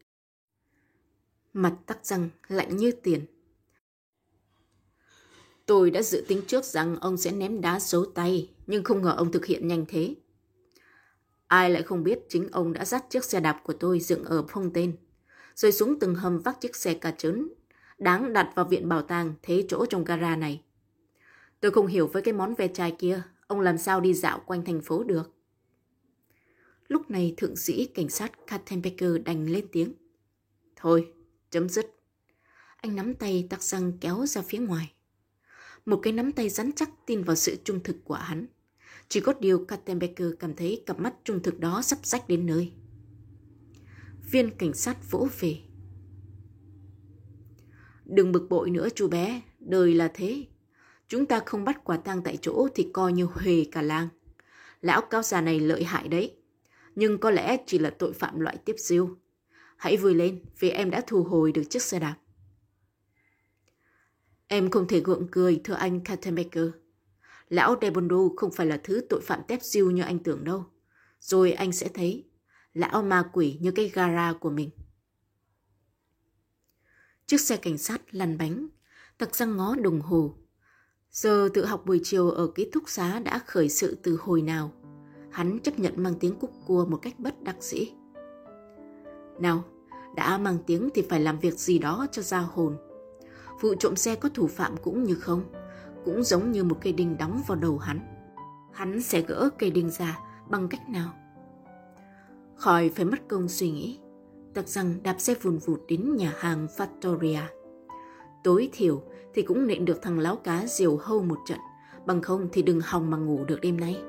Mặt 1.53 1.75
tắc 1.85 2.05
răng 2.05 2.29
lạnh 2.47 2.77
như 2.77 2.91
tiền. 2.91 3.25
Tôi 5.65 5.91
đã 5.91 6.01
dự 6.01 6.25
tính 6.27 6.41
trước 6.47 6.65
rằng 6.65 6.95
ông 6.99 7.17
sẽ 7.17 7.31
ném 7.31 7.61
đá 7.61 7.79
xấu 7.79 8.05
tay, 8.05 8.49
nhưng 8.67 8.83
không 8.83 9.01
ngờ 9.01 9.13
ông 9.17 9.31
thực 9.31 9.45
hiện 9.45 9.67
nhanh 9.67 9.85
thế. 9.87 10.15
Ai 11.47 11.69
lại 11.69 11.83
không 11.83 12.03
biết 12.03 12.19
chính 12.29 12.47
ông 12.51 12.73
đã 12.73 12.85
dắt 12.85 13.05
chiếc 13.09 13.25
xe 13.25 13.39
đạp 13.39 13.61
của 13.63 13.73
tôi 13.73 13.99
dựng 13.99 14.23
ở 14.23 14.45
phong 14.49 14.73
tên, 14.73 14.97
rồi 15.55 15.71
xuống 15.71 15.99
từng 15.99 16.15
hầm 16.15 16.39
vác 16.39 16.61
chiếc 16.61 16.75
xe 16.75 16.93
cà 16.93 17.11
trớn, 17.11 17.47
đáng 17.97 18.33
đặt 18.33 18.51
vào 18.55 18.65
viện 18.65 18.89
bảo 18.89 19.01
tàng 19.01 19.33
thế 19.41 19.65
chỗ 19.69 19.85
trong 19.85 20.03
gara 20.03 20.35
này. 20.35 20.61
Tôi 21.59 21.71
không 21.71 21.87
hiểu 21.87 22.07
với 22.07 22.21
cái 22.21 22.33
món 22.33 22.53
ve 22.53 22.67
chai 22.67 22.95
kia, 22.99 23.21
ông 23.47 23.59
làm 23.59 23.77
sao 23.77 24.01
đi 24.01 24.13
dạo 24.13 24.41
quanh 24.45 24.65
thành 24.65 24.81
phố 24.81 25.03
được. 25.03 25.33
Lúc 26.87 27.11
này 27.11 27.33
thượng 27.37 27.55
sĩ 27.55 27.85
cảnh 27.85 28.09
sát 28.09 28.31
Kattenbecker 28.47 29.11
đành 29.25 29.49
lên 29.49 29.65
tiếng. 29.71 29.93
Thôi, 30.75 31.13
chấm 31.49 31.69
dứt. 31.69 31.95
Anh 32.77 32.95
nắm 32.95 33.13
tay 33.13 33.47
tắc 33.49 33.63
răng 33.63 33.91
kéo 34.01 34.25
ra 34.25 34.41
phía 34.41 34.57
ngoài. 34.57 34.93
Một 35.85 35.99
cái 36.03 36.13
nắm 36.13 36.31
tay 36.31 36.49
rắn 36.49 36.71
chắc 36.71 36.89
tin 37.05 37.23
vào 37.23 37.35
sự 37.35 37.57
trung 37.63 37.79
thực 37.83 37.95
của 38.03 38.13
hắn. 38.13 38.45
Chỉ 39.09 39.19
có 39.19 39.33
điều 39.39 39.65
Kattenbecker 39.65 40.27
cảm 40.39 40.53
thấy 40.55 40.83
cặp 40.85 40.99
mắt 40.99 41.13
trung 41.23 41.43
thực 41.43 41.59
đó 41.59 41.81
sắp 41.81 42.05
rách 42.05 42.27
đến 42.27 42.45
nơi. 42.45 42.71
Viên 44.31 44.51
cảnh 44.57 44.73
sát 44.73 45.11
vỗ 45.11 45.27
về. 45.39 45.66
Đừng 48.09 48.31
bực 48.31 48.49
bội 48.49 48.69
nữa 48.69 48.87
chú 48.95 49.07
bé, 49.07 49.41
đời 49.59 49.93
là 49.93 50.11
thế. 50.13 50.45
Chúng 51.07 51.25
ta 51.25 51.39
không 51.45 51.65
bắt 51.65 51.83
quả 51.83 51.97
tang 51.97 52.21
tại 52.23 52.37
chỗ 52.41 52.67
thì 52.75 52.89
coi 52.93 53.13
như 53.13 53.25
huề 53.25 53.65
cả 53.71 53.81
làng. 53.81 54.07
Lão 54.81 55.01
cao 55.01 55.23
già 55.23 55.41
này 55.41 55.59
lợi 55.59 55.83
hại 55.83 56.07
đấy. 56.07 56.35
Nhưng 56.95 57.17
có 57.17 57.31
lẽ 57.31 57.57
chỉ 57.65 57.79
là 57.79 57.89
tội 57.89 58.13
phạm 58.13 58.39
loại 58.39 58.57
tiếp 58.65 58.75
diêu. 58.77 59.09
Hãy 59.77 59.97
vui 59.97 60.15
lên 60.15 60.39
vì 60.59 60.69
em 60.69 60.89
đã 60.89 61.01
thu 61.07 61.23
hồi 61.23 61.51
được 61.51 61.63
chiếc 61.69 61.81
xe 61.81 61.99
đạp. 61.99 62.15
Em 64.47 64.69
không 64.69 64.87
thể 64.87 64.99
gượng 64.99 65.27
cười, 65.31 65.61
thưa 65.63 65.73
anh 65.73 65.99
Kattenbecker. 65.99 66.67
Lão 67.49 67.75
Debondo 67.81 68.17
không 68.35 68.51
phải 68.51 68.65
là 68.65 68.79
thứ 68.83 69.01
tội 69.09 69.21
phạm 69.21 69.41
tép 69.47 69.63
diêu 69.63 69.91
như 69.91 70.03
anh 70.03 70.19
tưởng 70.19 70.43
đâu. 70.43 70.65
Rồi 71.19 71.51
anh 71.51 71.71
sẽ 71.71 71.87
thấy, 71.93 72.25
lão 72.73 73.03
ma 73.03 73.29
quỷ 73.33 73.57
như 73.61 73.71
cái 73.71 73.91
gara 73.93 74.33
của 74.33 74.49
mình. 74.49 74.69
Chiếc 77.27 77.41
xe 77.41 77.57
cảnh 77.57 77.77
sát 77.77 78.01
lăn 78.11 78.37
bánh, 78.37 78.67
tặc 79.17 79.35
răng 79.35 79.57
ngó 79.57 79.75
đồng 79.75 80.01
hồ. 80.01 80.33
Giờ 81.11 81.49
tự 81.53 81.65
học 81.65 81.85
buổi 81.85 82.01
chiều 82.03 82.29
ở 82.29 82.47
ký 82.55 82.69
thúc 82.73 82.83
xá 82.87 83.19
đã 83.19 83.39
khởi 83.45 83.69
sự 83.69 83.97
từ 84.03 84.17
hồi 84.21 84.41
nào. 84.41 84.71
Hắn 85.31 85.59
chấp 85.59 85.79
nhận 85.79 86.03
mang 86.03 86.13
tiếng 86.19 86.39
cúc 86.39 86.51
cua 86.65 86.85
một 86.85 86.97
cách 86.97 87.19
bất 87.19 87.41
đắc 87.43 87.55
dĩ. 87.59 87.91
Nào, 89.39 89.63
đã 90.15 90.37
mang 90.37 90.57
tiếng 90.67 90.89
thì 90.93 91.01
phải 91.09 91.19
làm 91.19 91.39
việc 91.39 91.53
gì 91.53 91.79
đó 91.79 92.07
cho 92.11 92.21
ra 92.21 92.39
hồn. 92.39 92.77
Vụ 93.61 93.75
trộm 93.79 93.95
xe 93.95 94.15
có 94.15 94.29
thủ 94.29 94.47
phạm 94.47 94.77
cũng 94.77 95.03
như 95.03 95.15
không, 95.15 95.43
cũng 96.05 96.23
giống 96.23 96.51
như 96.51 96.63
một 96.63 96.77
cây 96.81 96.93
đinh 96.93 97.17
đóng 97.17 97.41
vào 97.47 97.57
đầu 97.57 97.77
hắn. 97.77 97.99
Hắn 98.73 99.01
sẽ 99.01 99.21
gỡ 99.21 99.49
cây 99.59 99.71
đinh 99.71 99.89
ra 99.89 100.19
bằng 100.49 100.67
cách 100.67 100.89
nào? 100.89 101.13
Khỏi 102.55 102.89
phải 102.89 103.05
mất 103.05 103.27
công 103.27 103.49
suy 103.49 103.71
nghĩ, 103.71 103.99
tặc 104.57 104.67
rằng 104.67 104.93
đạp 105.03 105.15
xe 105.19 105.33
vùn 105.41 105.57
vụt 105.57 105.79
đến 105.87 106.15
nhà 106.15 106.33
hàng 106.37 106.67
Fattoria. 106.77 107.41
Tối 108.43 108.69
thiểu 108.73 109.01
thì 109.33 109.41
cũng 109.41 109.67
nện 109.67 109.85
được 109.85 110.01
thằng 110.01 110.19
láo 110.19 110.35
cá 110.35 110.65
diều 110.65 110.97
hâu 110.97 111.23
một 111.23 111.37
trận, 111.45 111.57
bằng 112.05 112.21
không 112.21 112.47
thì 112.51 112.61
đừng 112.61 112.81
hòng 112.83 113.09
mà 113.09 113.17
ngủ 113.17 113.45
được 113.45 113.59
đêm 113.61 113.79
nay. 113.79 114.01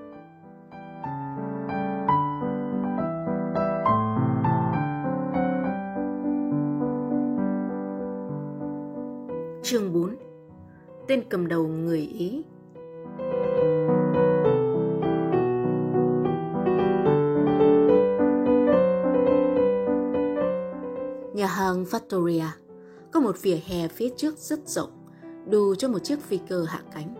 Chương 9.62 9.92
4 9.92 10.16
Tên 11.08 11.22
cầm 11.28 11.48
đầu 11.48 11.66
người 11.66 12.00
Ý 12.00 12.42
Trong 21.78 21.84
Factoria 21.84 22.48
có 23.12 23.20
một 23.20 23.42
vỉa 23.42 23.58
hè 23.66 23.88
phía 23.88 24.08
trước 24.16 24.38
rất 24.38 24.68
rộng, 24.68 24.90
đủ 25.50 25.74
cho 25.74 25.88
một 25.88 25.98
chiếc 25.98 26.20
phi 26.20 26.38
cơ 26.48 26.64
hạ 26.64 26.82
cánh. 26.94 27.14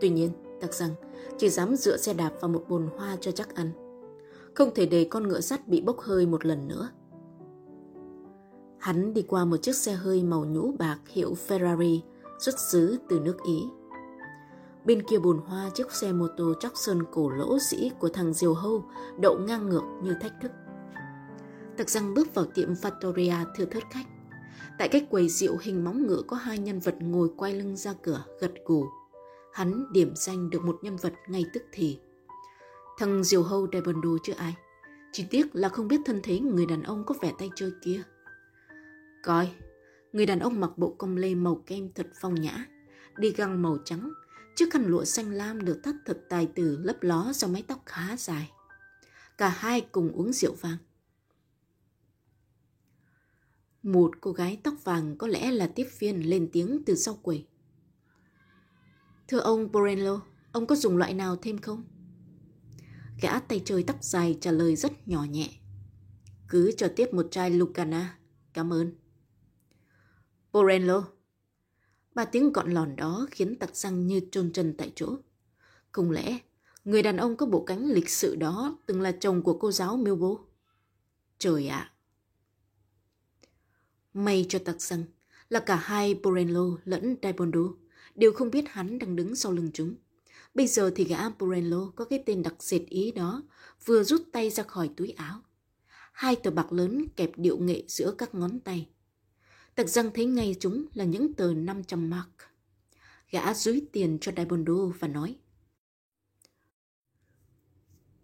Tuy 0.00 0.08
nhiên, 0.08 0.30
đặc 0.60 0.74
rằng 0.74 0.90
chỉ 1.38 1.48
dám 1.48 1.76
dựa 1.76 1.96
xe 1.96 2.14
đạp 2.14 2.30
vào 2.40 2.48
một 2.48 2.64
bồn 2.68 2.88
hoa 2.96 3.16
cho 3.20 3.30
chắc 3.30 3.54
ăn. 3.54 3.70
Không 4.54 4.74
thể 4.74 4.86
để 4.86 5.06
con 5.10 5.28
ngựa 5.28 5.40
sắt 5.40 5.68
bị 5.68 5.80
bốc 5.80 6.00
hơi 6.00 6.26
một 6.26 6.46
lần 6.46 6.68
nữa. 6.68 6.88
Hắn 8.78 9.14
đi 9.14 9.22
qua 9.22 9.44
một 9.44 9.56
chiếc 9.56 9.76
xe 9.76 9.92
hơi 9.92 10.22
màu 10.22 10.44
nhũ 10.44 10.72
bạc 10.78 10.98
hiệu 11.08 11.36
Ferrari 11.48 12.00
xuất 12.38 12.54
xứ 12.58 12.98
từ 13.08 13.20
nước 13.20 13.36
Ý. 13.46 13.64
Bên 14.84 15.02
kia 15.02 15.18
bồn 15.18 15.38
hoa 15.38 15.70
chiếc 15.74 15.92
xe 15.92 16.12
mô 16.12 16.26
tô 16.36 16.54
chóc 16.60 16.72
sơn 16.74 17.02
cổ 17.12 17.30
lỗ 17.30 17.58
sĩ 17.70 17.90
của 17.98 18.08
thằng 18.08 18.32
Diều 18.32 18.54
Hâu 18.54 18.84
đậu 19.20 19.38
ngang 19.38 19.68
ngược 19.68 19.84
như 20.02 20.14
thách 20.20 20.32
thức. 20.42 20.50
Tặc 21.78 21.90
răng 21.90 22.14
bước 22.14 22.34
vào 22.34 22.44
tiệm 22.44 22.74
Fattoria 22.74 23.44
thưa 23.56 23.64
thớt 23.64 23.82
khách. 23.90 24.06
Tại 24.78 24.88
cách 24.88 25.04
quầy 25.10 25.28
rượu 25.28 25.58
hình 25.60 25.84
móng 25.84 26.06
ngựa 26.06 26.22
có 26.26 26.36
hai 26.36 26.58
nhân 26.58 26.80
vật 26.80 26.94
ngồi 27.00 27.30
quay 27.36 27.54
lưng 27.54 27.76
ra 27.76 27.94
cửa 28.02 28.24
gật 28.40 28.52
gù. 28.64 28.86
Hắn 29.52 29.92
điểm 29.92 30.12
danh 30.16 30.50
được 30.50 30.64
một 30.64 30.78
nhân 30.82 30.96
vật 30.96 31.12
ngay 31.28 31.44
tức 31.52 31.62
thì. 31.72 31.98
Thằng 32.98 33.24
Diều 33.24 33.42
Hâu 33.42 33.66
đầy 33.66 33.82
bần 33.82 34.00
đồ 34.00 34.18
chứ 34.22 34.32
ai. 34.32 34.56
Chỉ 35.12 35.26
tiếc 35.30 35.46
là 35.52 35.68
không 35.68 35.88
biết 35.88 36.00
thân 36.04 36.20
thế 36.22 36.38
người 36.40 36.66
đàn 36.66 36.82
ông 36.82 37.04
có 37.06 37.14
vẻ 37.20 37.32
tay 37.38 37.50
chơi 37.54 37.72
kia. 37.82 38.02
Coi, 39.22 39.50
người 40.12 40.26
đàn 40.26 40.38
ông 40.38 40.60
mặc 40.60 40.70
bộ 40.76 40.94
công 40.98 41.16
lê 41.16 41.34
màu 41.34 41.62
kem 41.66 41.92
thật 41.94 42.06
phong 42.20 42.34
nhã, 42.34 42.66
đi 43.16 43.30
găng 43.30 43.62
màu 43.62 43.78
trắng, 43.84 44.12
chiếc 44.56 44.72
khăn 44.72 44.86
lụa 44.86 45.04
xanh 45.04 45.32
lam 45.32 45.64
được 45.64 45.80
thắt 45.84 45.94
thật 46.06 46.18
tài 46.28 46.46
tử 46.46 46.78
lấp 46.82 47.02
ló 47.02 47.32
do 47.34 47.48
mái 47.48 47.64
tóc 47.68 47.82
khá 47.86 48.16
dài. 48.16 48.50
Cả 49.38 49.48
hai 49.48 49.80
cùng 49.80 50.12
uống 50.12 50.32
rượu 50.32 50.54
vang. 50.60 50.76
Một 53.82 54.20
cô 54.20 54.32
gái 54.32 54.60
tóc 54.62 54.74
vàng 54.84 55.16
có 55.16 55.26
lẽ 55.26 55.50
là 55.50 55.66
tiếp 55.66 55.86
viên 55.98 56.30
lên 56.30 56.48
tiếng 56.52 56.82
từ 56.86 56.94
sau 56.94 57.14
quầy. 57.22 57.46
Thưa 59.28 59.38
ông 59.38 59.72
Borello, 59.72 60.20
ông 60.52 60.66
có 60.66 60.74
dùng 60.74 60.96
loại 60.96 61.14
nào 61.14 61.36
thêm 61.36 61.58
không? 61.58 61.84
Gã 63.22 63.38
tay 63.40 63.62
chơi 63.64 63.82
tóc 63.82 64.04
dài 64.04 64.38
trả 64.40 64.50
lời 64.50 64.76
rất 64.76 65.08
nhỏ 65.08 65.24
nhẹ. 65.24 65.50
Cứ 66.48 66.72
cho 66.76 66.88
tiếp 66.96 67.14
một 67.14 67.26
chai 67.30 67.50
Lucana, 67.50 68.18
cảm 68.52 68.72
ơn. 68.72 68.92
Borello. 70.52 71.08
Ba 72.14 72.24
tiếng 72.24 72.52
gọn 72.52 72.70
lòn 72.70 72.96
đó 72.96 73.26
khiến 73.30 73.58
tặc 73.58 73.76
răng 73.76 74.06
như 74.06 74.20
trôn 74.30 74.52
chân 74.52 74.74
tại 74.78 74.92
chỗ. 74.94 75.16
Không 75.92 76.10
lẽ 76.10 76.38
người 76.84 77.02
đàn 77.02 77.16
ông 77.16 77.36
có 77.36 77.46
bộ 77.46 77.64
cánh 77.64 77.86
lịch 77.86 78.08
sự 78.08 78.36
đó 78.36 78.78
từng 78.86 79.00
là 79.00 79.12
chồng 79.12 79.42
của 79.42 79.58
cô 79.58 79.72
giáo 79.72 79.96
Milbo? 79.96 80.36
Trời 81.38 81.68
ạ! 81.68 81.78
À. 81.78 81.97
May 84.18 84.46
cho 84.48 84.58
tặc 84.58 84.80
răng 84.80 85.04
là 85.48 85.60
cả 85.60 85.76
hai 85.76 86.14
Borello 86.14 86.78
lẫn 86.84 87.16
Daibondo 87.22 87.60
đều 88.14 88.32
không 88.32 88.50
biết 88.50 88.64
hắn 88.68 88.98
đang 88.98 89.16
đứng 89.16 89.36
sau 89.36 89.52
lưng 89.52 89.70
chúng. 89.74 89.94
Bây 90.54 90.66
giờ 90.66 90.92
thì 90.96 91.04
gã 91.04 91.28
Borello 91.28 91.92
có 91.96 92.04
cái 92.04 92.22
tên 92.26 92.42
đặc 92.42 92.54
dệt 92.58 92.86
ý 92.88 93.12
đó 93.12 93.42
vừa 93.84 94.04
rút 94.04 94.22
tay 94.32 94.50
ra 94.50 94.62
khỏi 94.62 94.90
túi 94.96 95.10
áo. 95.10 95.40
Hai 96.12 96.36
tờ 96.36 96.50
bạc 96.50 96.72
lớn 96.72 97.06
kẹp 97.16 97.30
điệu 97.36 97.58
nghệ 97.58 97.82
giữa 97.88 98.14
các 98.18 98.34
ngón 98.34 98.60
tay. 98.60 98.88
Tặc 99.74 99.88
răng 99.88 100.10
thấy 100.14 100.24
ngay 100.24 100.56
chúng 100.60 100.86
là 100.94 101.04
những 101.04 101.34
tờ 101.34 101.54
500 101.54 102.10
mark. 102.10 102.30
Gã 103.30 103.54
dúi 103.54 103.82
tiền 103.92 104.18
cho 104.20 104.32
Daibondo 104.36 104.86
và 104.98 105.08
nói. 105.08 105.36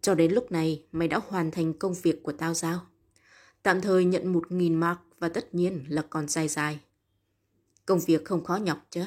Cho 0.00 0.14
đến 0.14 0.32
lúc 0.32 0.52
này, 0.52 0.84
mày 0.92 1.08
đã 1.08 1.20
hoàn 1.28 1.50
thành 1.50 1.72
công 1.72 1.94
việc 2.02 2.22
của 2.22 2.32
tao 2.32 2.54
sao? 2.54 2.86
Tạm 3.64 3.80
thời 3.80 4.04
nhận 4.04 4.33
1.000 4.33 4.78
mark 4.78 4.99
và 5.18 5.28
tất 5.28 5.54
nhiên 5.54 5.85
là 5.88 6.02
còn 6.11 6.28
dài 6.28 6.49
dài. 6.49 6.80
Công 7.87 8.00
việc 8.00 8.25
không 8.25 8.44
khó 8.44 8.56
nhọc 8.56 8.87
chứ? 8.90 9.04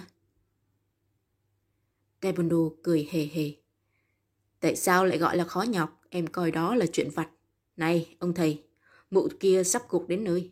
Taekwondo 2.22 2.70
cười 2.84 3.08
hề 3.12 3.26
hề. 3.26 3.52
Tại 4.60 4.76
sao 4.76 5.06
lại 5.06 5.18
gọi 5.18 5.38
là 5.38 5.44
khó 5.44 5.62
nhọc? 5.62 6.02
Em 6.10 6.28
coi 6.28 6.52
đó 6.52 6.76
là 6.76 6.86
chuyện 6.92 7.10
vặt. 7.16 7.30
Này, 7.76 8.16
ông 8.20 8.34
thầy, 8.34 8.64
mụ 9.12 9.28
kia 9.40 9.64
sắp 9.64 9.82
gục 9.90 10.08
đến 10.08 10.24
nơi. 10.24 10.52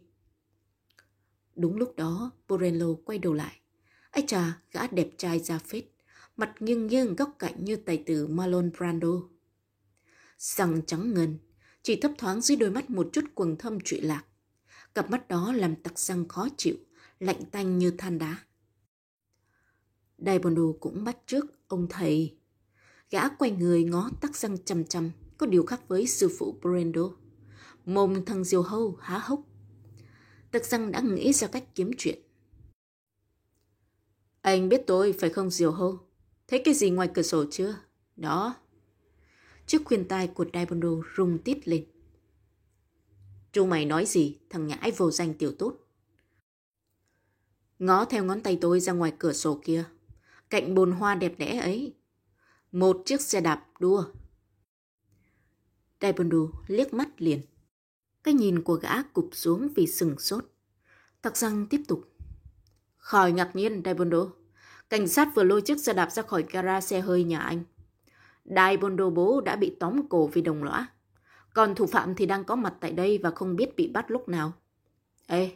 Đúng 1.55 1.77
lúc 1.77 1.95
đó, 1.95 2.31
Borello 2.47 2.87
quay 3.05 3.17
đầu 3.19 3.33
lại. 3.33 3.59
Ây 4.11 4.23
chà, 4.27 4.61
gã 4.71 4.87
đẹp 4.87 5.09
trai 5.17 5.39
ra 5.39 5.59
phết, 5.59 5.85
mặt 6.37 6.55
nghiêng 6.59 6.87
nghiêng 6.87 7.15
góc 7.15 7.35
cạnh 7.39 7.65
như 7.65 7.75
tài 7.75 8.03
tử 8.05 8.27
Marlon 8.27 8.71
Brando. 8.77 9.21
Răng 10.37 10.81
trắng 10.87 11.13
ngần, 11.13 11.37
chỉ 11.85 11.95
thấp 11.95 12.11
thoáng 12.17 12.41
dưới 12.41 12.57
đôi 12.57 12.71
mắt 12.71 12.89
một 12.89 13.09
chút 13.13 13.25
quầng 13.35 13.55
thâm 13.55 13.79
trụy 13.79 14.01
lạc. 14.01 14.23
Cặp 14.95 15.11
mắt 15.11 15.27
đó 15.27 15.53
làm 15.53 15.75
tặc 15.75 15.99
răng 15.99 16.27
khó 16.27 16.47
chịu, 16.57 16.75
lạnh 17.19 17.45
tanh 17.51 17.77
như 17.77 17.91
than 17.91 18.17
đá. 18.17 18.37
Daibondo 20.17 20.63
cũng 20.79 21.03
bắt 21.03 21.17
trước 21.27 21.45
ông 21.67 21.87
thầy. 21.89 22.37
Gã 23.11 23.29
quay 23.29 23.51
người 23.51 23.83
ngó 23.83 24.09
tắc 24.21 24.35
răng 24.35 24.57
chăm 24.65 24.85
chăm, 24.85 25.11
có 25.37 25.45
điều 25.47 25.65
khác 25.65 25.87
với 25.87 26.07
sư 26.07 26.29
phụ 26.39 26.55
Brando. 26.61 27.09
Mồm 27.85 28.25
thằng 28.25 28.43
diều 28.43 28.61
hâu 28.61 28.97
há 29.01 29.17
hốc 29.17 29.41
Tặc 30.51 30.65
răng 30.65 30.91
đã 30.91 31.01
nghĩ 31.01 31.33
ra 31.33 31.47
cách 31.47 31.75
kiếm 31.75 31.91
chuyện. 31.97 32.19
Anh 34.41 34.69
biết 34.69 34.81
tôi 34.87 35.13
phải 35.13 35.29
không 35.29 35.49
Diều 35.49 35.71
hâu 35.71 35.99
Thấy 36.47 36.61
cái 36.65 36.73
gì 36.73 36.89
ngoài 36.89 37.09
cửa 37.13 37.21
sổ 37.21 37.45
chưa? 37.51 37.75
Đó. 38.15 38.55
Chiếc 39.65 39.85
khuyên 39.85 40.07
tai 40.07 40.27
của 40.27 40.45
Daimondo 40.53 40.89
rung 41.17 41.37
tít 41.37 41.67
lên. 41.67 41.85
Chú 43.51 43.65
mày 43.65 43.85
nói 43.85 44.05
gì, 44.05 44.37
thằng 44.49 44.67
nhãi 44.67 44.91
vô 44.91 45.11
danh 45.11 45.33
tiểu 45.33 45.51
tốt. 45.59 45.75
Ngó 47.79 48.05
theo 48.05 48.23
ngón 48.23 48.41
tay 48.41 48.57
tôi 48.61 48.79
ra 48.79 48.93
ngoài 48.93 49.13
cửa 49.19 49.33
sổ 49.33 49.59
kia. 49.63 49.83
Cạnh 50.49 50.75
bồn 50.75 50.91
hoa 50.91 51.15
đẹp 51.15 51.33
đẽ 51.37 51.59
ấy. 51.59 51.95
Một 52.71 53.01
chiếc 53.05 53.21
xe 53.21 53.41
đạp 53.41 53.65
đua. 53.79 54.05
Daimondo 56.01 56.37
liếc 56.67 56.93
mắt 56.93 57.21
liền. 57.21 57.41
Cái 58.23 58.33
nhìn 58.33 58.61
của 58.61 58.75
gã 58.75 59.03
cụp 59.03 59.29
xuống 59.31 59.67
vì 59.75 59.87
sừng 59.87 60.19
sốt. 60.19 60.45
Tặc 61.21 61.37
răng 61.37 61.67
tiếp 61.69 61.81
tục. 61.87 62.15
Khỏi 62.97 63.31
ngạc 63.31 63.51
nhiên, 63.55 63.81
Daimondo. 63.85 64.27
Cảnh 64.89 65.07
sát 65.07 65.35
vừa 65.35 65.43
lôi 65.43 65.61
chiếc 65.61 65.79
xe 65.79 65.93
đạp 65.93 66.11
ra 66.11 66.23
khỏi 66.23 66.45
gara 66.51 66.81
xe 66.81 67.01
hơi 67.01 67.23
nhà 67.23 67.39
anh. 67.39 67.63
Daimondo 68.45 69.09
bố 69.09 69.41
đã 69.41 69.55
bị 69.55 69.75
tóm 69.79 70.07
cổ 70.07 70.27
vì 70.27 70.41
đồng 70.41 70.63
lõa. 70.63 70.87
Còn 71.53 71.75
thủ 71.75 71.85
phạm 71.85 72.15
thì 72.15 72.25
đang 72.25 72.43
có 72.43 72.55
mặt 72.55 72.73
tại 72.79 72.91
đây 72.91 73.17
và 73.17 73.31
không 73.31 73.55
biết 73.55 73.75
bị 73.75 73.87
bắt 73.87 74.11
lúc 74.11 74.29
nào. 74.29 74.53
Ê, 75.27 75.51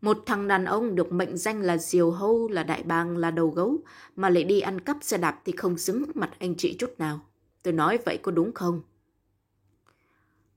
một 0.00 0.18
thằng 0.26 0.48
đàn 0.48 0.64
ông 0.64 0.94
được 0.94 1.12
mệnh 1.12 1.36
danh 1.36 1.60
là 1.60 1.78
diều 1.78 2.10
hâu, 2.10 2.48
là 2.48 2.62
đại 2.62 2.82
bàng, 2.82 3.16
là 3.16 3.30
đầu 3.30 3.50
gấu, 3.50 3.78
mà 4.16 4.30
lại 4.30 4.44
đi 4.44 4.60
ăn 4.60 4.80
cắp 4.80 4.96
xe 5.00 5.18
đạp 5.18 5.40
thì 5.44 5.52
không 5.56 5.78
xứng 5.78 6.04
mặt 6.14 6.30
anh 6.38 6.54
chị 6.56 6.76
chút 6.78 6.94
nào. 6.98 7.20
Tôi 7.62 7.72
nói 7.72 7.98
vậy 8.04 8.18
có 8.22 8.32
đúng 8.32 8.52
không? 8.52 8.82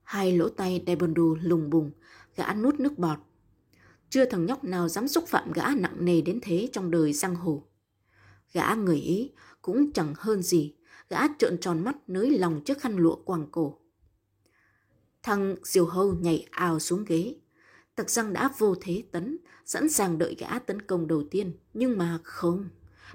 Hai 0.04 0.38
lỗ 0.38 0.50
tay 0.50 0.84
Daimondo 0.88 1.24
lùng 1.42 1.70
bùng, 1.70 1.92
gã 2.36 2.54
nuốt 2.54 2.80
nước 2.80 2.98
bọt. 2.98 3.18
Chưa 4.10 4.26
thằng 4.26 4.46
nhóc 4.46 4.64
nào 4.64 4.88
dám 4.88 5.08
xúc 5.08 5.24
phạm 5.28 5.52
gã 5.52 5.66
nặng 5.78 6.06
nề 6.06 6.22
đến 6.22 6.40
thế 6.42 6.70
trong 6.74 6.92
đời 6.92 7.14
giang 7.14 7.36
hồ. 7.36 7.64
Gã 8.54 8.74
người 8.74 8.98
Ý 8.98 9.32
cũng 9.62 9.92
chẳng 9.92 10.14
hơn 10.18 10.42
gì, 10.42 10.74
gã 11.10 11.20
trợn 11.40 11.58
tròn 11.58 11.84
mắt 11.84 11.98
nới 12.08 12.38
lòng 12.38 12.62
trước 12.66 12.80
khăn 12.80 12.98
lụa 12.98 13.16
quàng 13.16 13.48
cổ. 13.52 13.78
Thằng 15.24 15.56
diều 15.64 15.86
hâu 15.86 16.14
nhảy 16.14 16.48
ào 16.52 16.80
xuống 16.80 17.06
ghế. 17.06 17.36
Tặc 17.96 18.10
răng 18.10 18.34
đã 18.34 18.50
vô 18.58 18.76
thế 18.82 19.04
tấn, 19.12 19.38
sẵn 19.66 19.90
sàng 19.90 20.18
đợi 20.18 20.36
gã 20.40 20.60
tấn 20.60 20.82
công 20.82 21.08
đầu 21.08 21.24
tiên. 21.32 21.54
Nhưng 21.74 21.98
mà 21.98 22.20
không. 22.24 22.70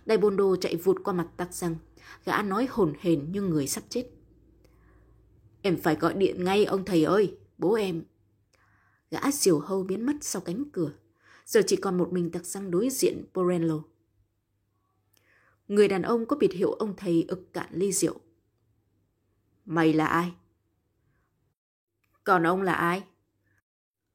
Đại 0.07 0.19
bồn 0.19 0.37
đồ 0.37 0.57
chạy 0.57 0.77
vụt 0.77 0.97
qua 1.05 1.15
mặt 1.15 1.29
tặc 1.37 1.55
răng. 1.55 1.77
Gã 2.25 2.43
nói 2.43 2.67
hồn 2.71 2.93
hển 3.01 3.33
như 3.33 3.43
người 3.43 3.67
sắp 3.67 3.85
chết. 3.89 4.07
Em 5.63 5.77
phải 5.77 5.95
gọi 5.95 6.15
điện 6.15 6.45
ngay 6.45 6.65
ông 6.65 6.85
thầy 6.85 7.05
ơi, 7.05 7.37
bố 7.59 7.75
em. 7.75 8.03
Gã 9.11 9.21
diều 9.33 9.59
hâu 9.59 9.83
biến 9.83 10.07
mất 10.07 10.13
sau 10.21 10.43
cánh 10.43 10.65
cửa. 10.73 10.93
Giờ 11.47 11.61
chỉ 11.67 11.77
còn 11.77 11.99
một 11.99 12.13
mình 12.13 12.31
tặc 12.31 12.47
răng 12.47 12.71
đối 12.71 12.89
diện 12.91 13.25
Borello. 13.35 13.83
Người 15.73 15.89
đàn 15.89 16.03
ông 16.03 16.27
có 16.27 16.37
biệt 16.37 16.53
hiệu 16.53 16.73
ông 16.73 16.95
thầy 16.97 17.25
ực 17.29 17.53
cạn 17.53 17.69
ly 17.71 17.93
rượu. 17.93 18.15
Mày 19.65 19.93
là 19.93 20.07
ai? 20.07 20.33
Còn 22.25 22.47
ông 22.47 22.63
là 22.63 22.73
ai? 22.73 23.05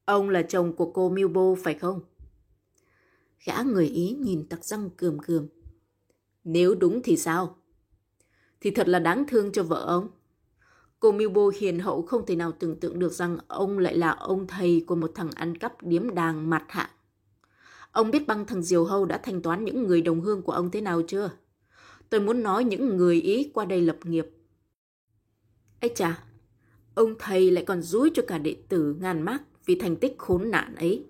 Ông 0.05 0.29
là 0.29 0.41
chồng 0.41 0.75
của 0.75 0.91
cô 0.91 1.09
Milbo, 1.09 1.55
phải 1.63 1.73
không? 1.73 2.01
Gã 3.45 3.61
người 3.61 3.87
Ý 3.87 4.17
nhìn 4.19 4.49
tặc 4.49 4.65
răng 4.65 4.89
cườm 4.89 5.19
cườm. 5.19 5.47
Nếu 6.43 6.75
đúng 6.75 7.01
thì 7.03 7.17
sao? 7.17 7.55
Thì 8.61 8.71
thật 8.71 8.87
là 8.87 8.99
đáng 8.99 9.25
thương 9.27 9.51
cho 9.51 9.63
vợ 9.63 9.85
ông. 9.85 10.09
Cô 10.99 11.11
Milbo 11.11 11.41
hiền 11.59 11.79
hậu 11.79 12.01
không 12.01 12.25
thể 12.25 12.35
nào 12.35 12.51
tưởng 12.51 12.79
tượng 12.79 12.99
được 12.99 13.13
rằng 13.13 13.37
ông 13.47 13.79
lại 13.79 13.97
là 13.97 14.09
ông 14.11 14.47
thầy 14.47 14.83
của 14.87 14.95
một 14.95 15.11
thằng 15.15 15.29
ăn 15.35 15.57
cắp 15.57 15.83
điếm 15.83 16.15
đàng 16.15 16.49
mặt 16.49 16.65
hạng. 16.67 16.91
Ông 17.91 18.11
biết 18.11 18.27
băng 18.27 18.45
thằng 18.45 18.63
Diều 18.63 18.85
Hâu 18.85 19.05
đã 19.05 19.17
thanh 19.23 19.41
toán 19.41 19.65
những 19.65 19.83
người 19.83 20.01
đồng 20.01 20.21
hương 20.21 20.41
của 20.41 20.51
ông 20.51 20.71
thế 20.71 20.81
nào 20.81 21.01
chưa? 21.07 21.31
Tôi 22.09 22.21
muốn 22.21 22.43
nói 22.43 22.63
những 22.63 22.97
người 22.97 23.21
Ý 23.21 23.51
qua 23.53 23.65
đây 23.65 23.81
lập 23.81 23.97
nghiệp. 24.03 24.25
Ây 25.79 25.91
chà, 25.95 26.23
ông 26.95 27.15
thầy 27.19 27.51
lại 27.51 27.65
còn 27.65 27.81
rúi 27.81 28.11
cho 28.13 28.23
cả 28.27 28.37
đệ 28.37 28.57
tử 28.69 28.95
ngàn 28.99 29.21
mác 29.21 29.43
vì 29.65 29.75
thành 29.79 29.95
tích 29.95 30.15
khốn 30.17 30.51
nạn 30.51 30.75
ấy. 30.75 31.05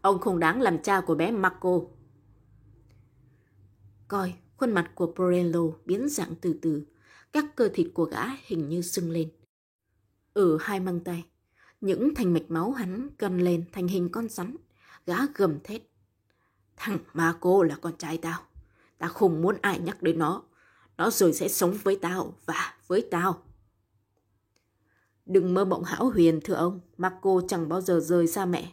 Ông 0.00 0.18
không 0.18 0.38
đáng 0.38 0.60
làm 0.60 0.82
cha 0.82 1.00
của 1.00 1.14
bé 1.14 1.30
Marco. 1.30 1.80
Coi, 4.08 4.34
khuôn 4.56 4.72
mặt 4.72 4.90
của 4.94 5.12
Porello 5.16 5.60
biến 5.84 6.08
dạng 6.08 6.34
từ 6.40 6.58
từ, 6.62 6.82
các 7.32 7.44
cơ 7.56 7.68
thịt 7.74 7.86
của 7.94 8.04
gã 8.04 8.22
hình 8.46 8.68
như 8.68 8.82
sưng 8.82 9.10
lên. 9.10 9.28
Ở 10.32 10.58
hai 10.60 10.80
măng 10.80 11.00
tay, 11.00 11.24
những 11.80 12.14
thành 12.14 12.32
mạch 12.32 12.50
máu 12.50 12.72
hắn 12.72 13.08
cầm 13.18 13.38
lên 13.38 13.64
thành 13.72 13.88
hình 13.88 14.08
con 14.12 14.28
rắn, 14.28 14.56
gã 15.06 15.16
gầm 15.34 15.58
thét. 15.64 15.82
Thằng 16.76 16.98
Marco 17.14 17.64
là 17.64 17.76
con 17.76 17.96
trai 17.98 18.18
tao. 18.18 18.40
Ta 18.98 19.08
không 19.08 19.42
muốn 19.42 19.56
ai 19.62 19.78
nhắc 19.78 20.02
đến 20.02 20.18
nó. 20.18 20.42
Nó 20.96 21.10
rồi 21.10 21.32
sẽ 21.32 21.48
sống 21.48 21.76
với 21.82 21.98
tao 22.02 22.34
và 22.46 22.74
với 22.86 23.06
tao. 23.10 23.42
Đừng 25.26 25.54
mơ 25.54 25.64
mộng 25.64 25.84
hão 25.84 26.10
huyền 26.10 26.40
thưa 26.44 26.54
ông. 26.54 26.80
Marco 26.96 27.40
chẳng 27.48 27.68
bao 27.68 27.80
giờ 27.80 28.00
rời 28.00 28.26
xa 28.26 28.46
mẹ. 28.46 28.72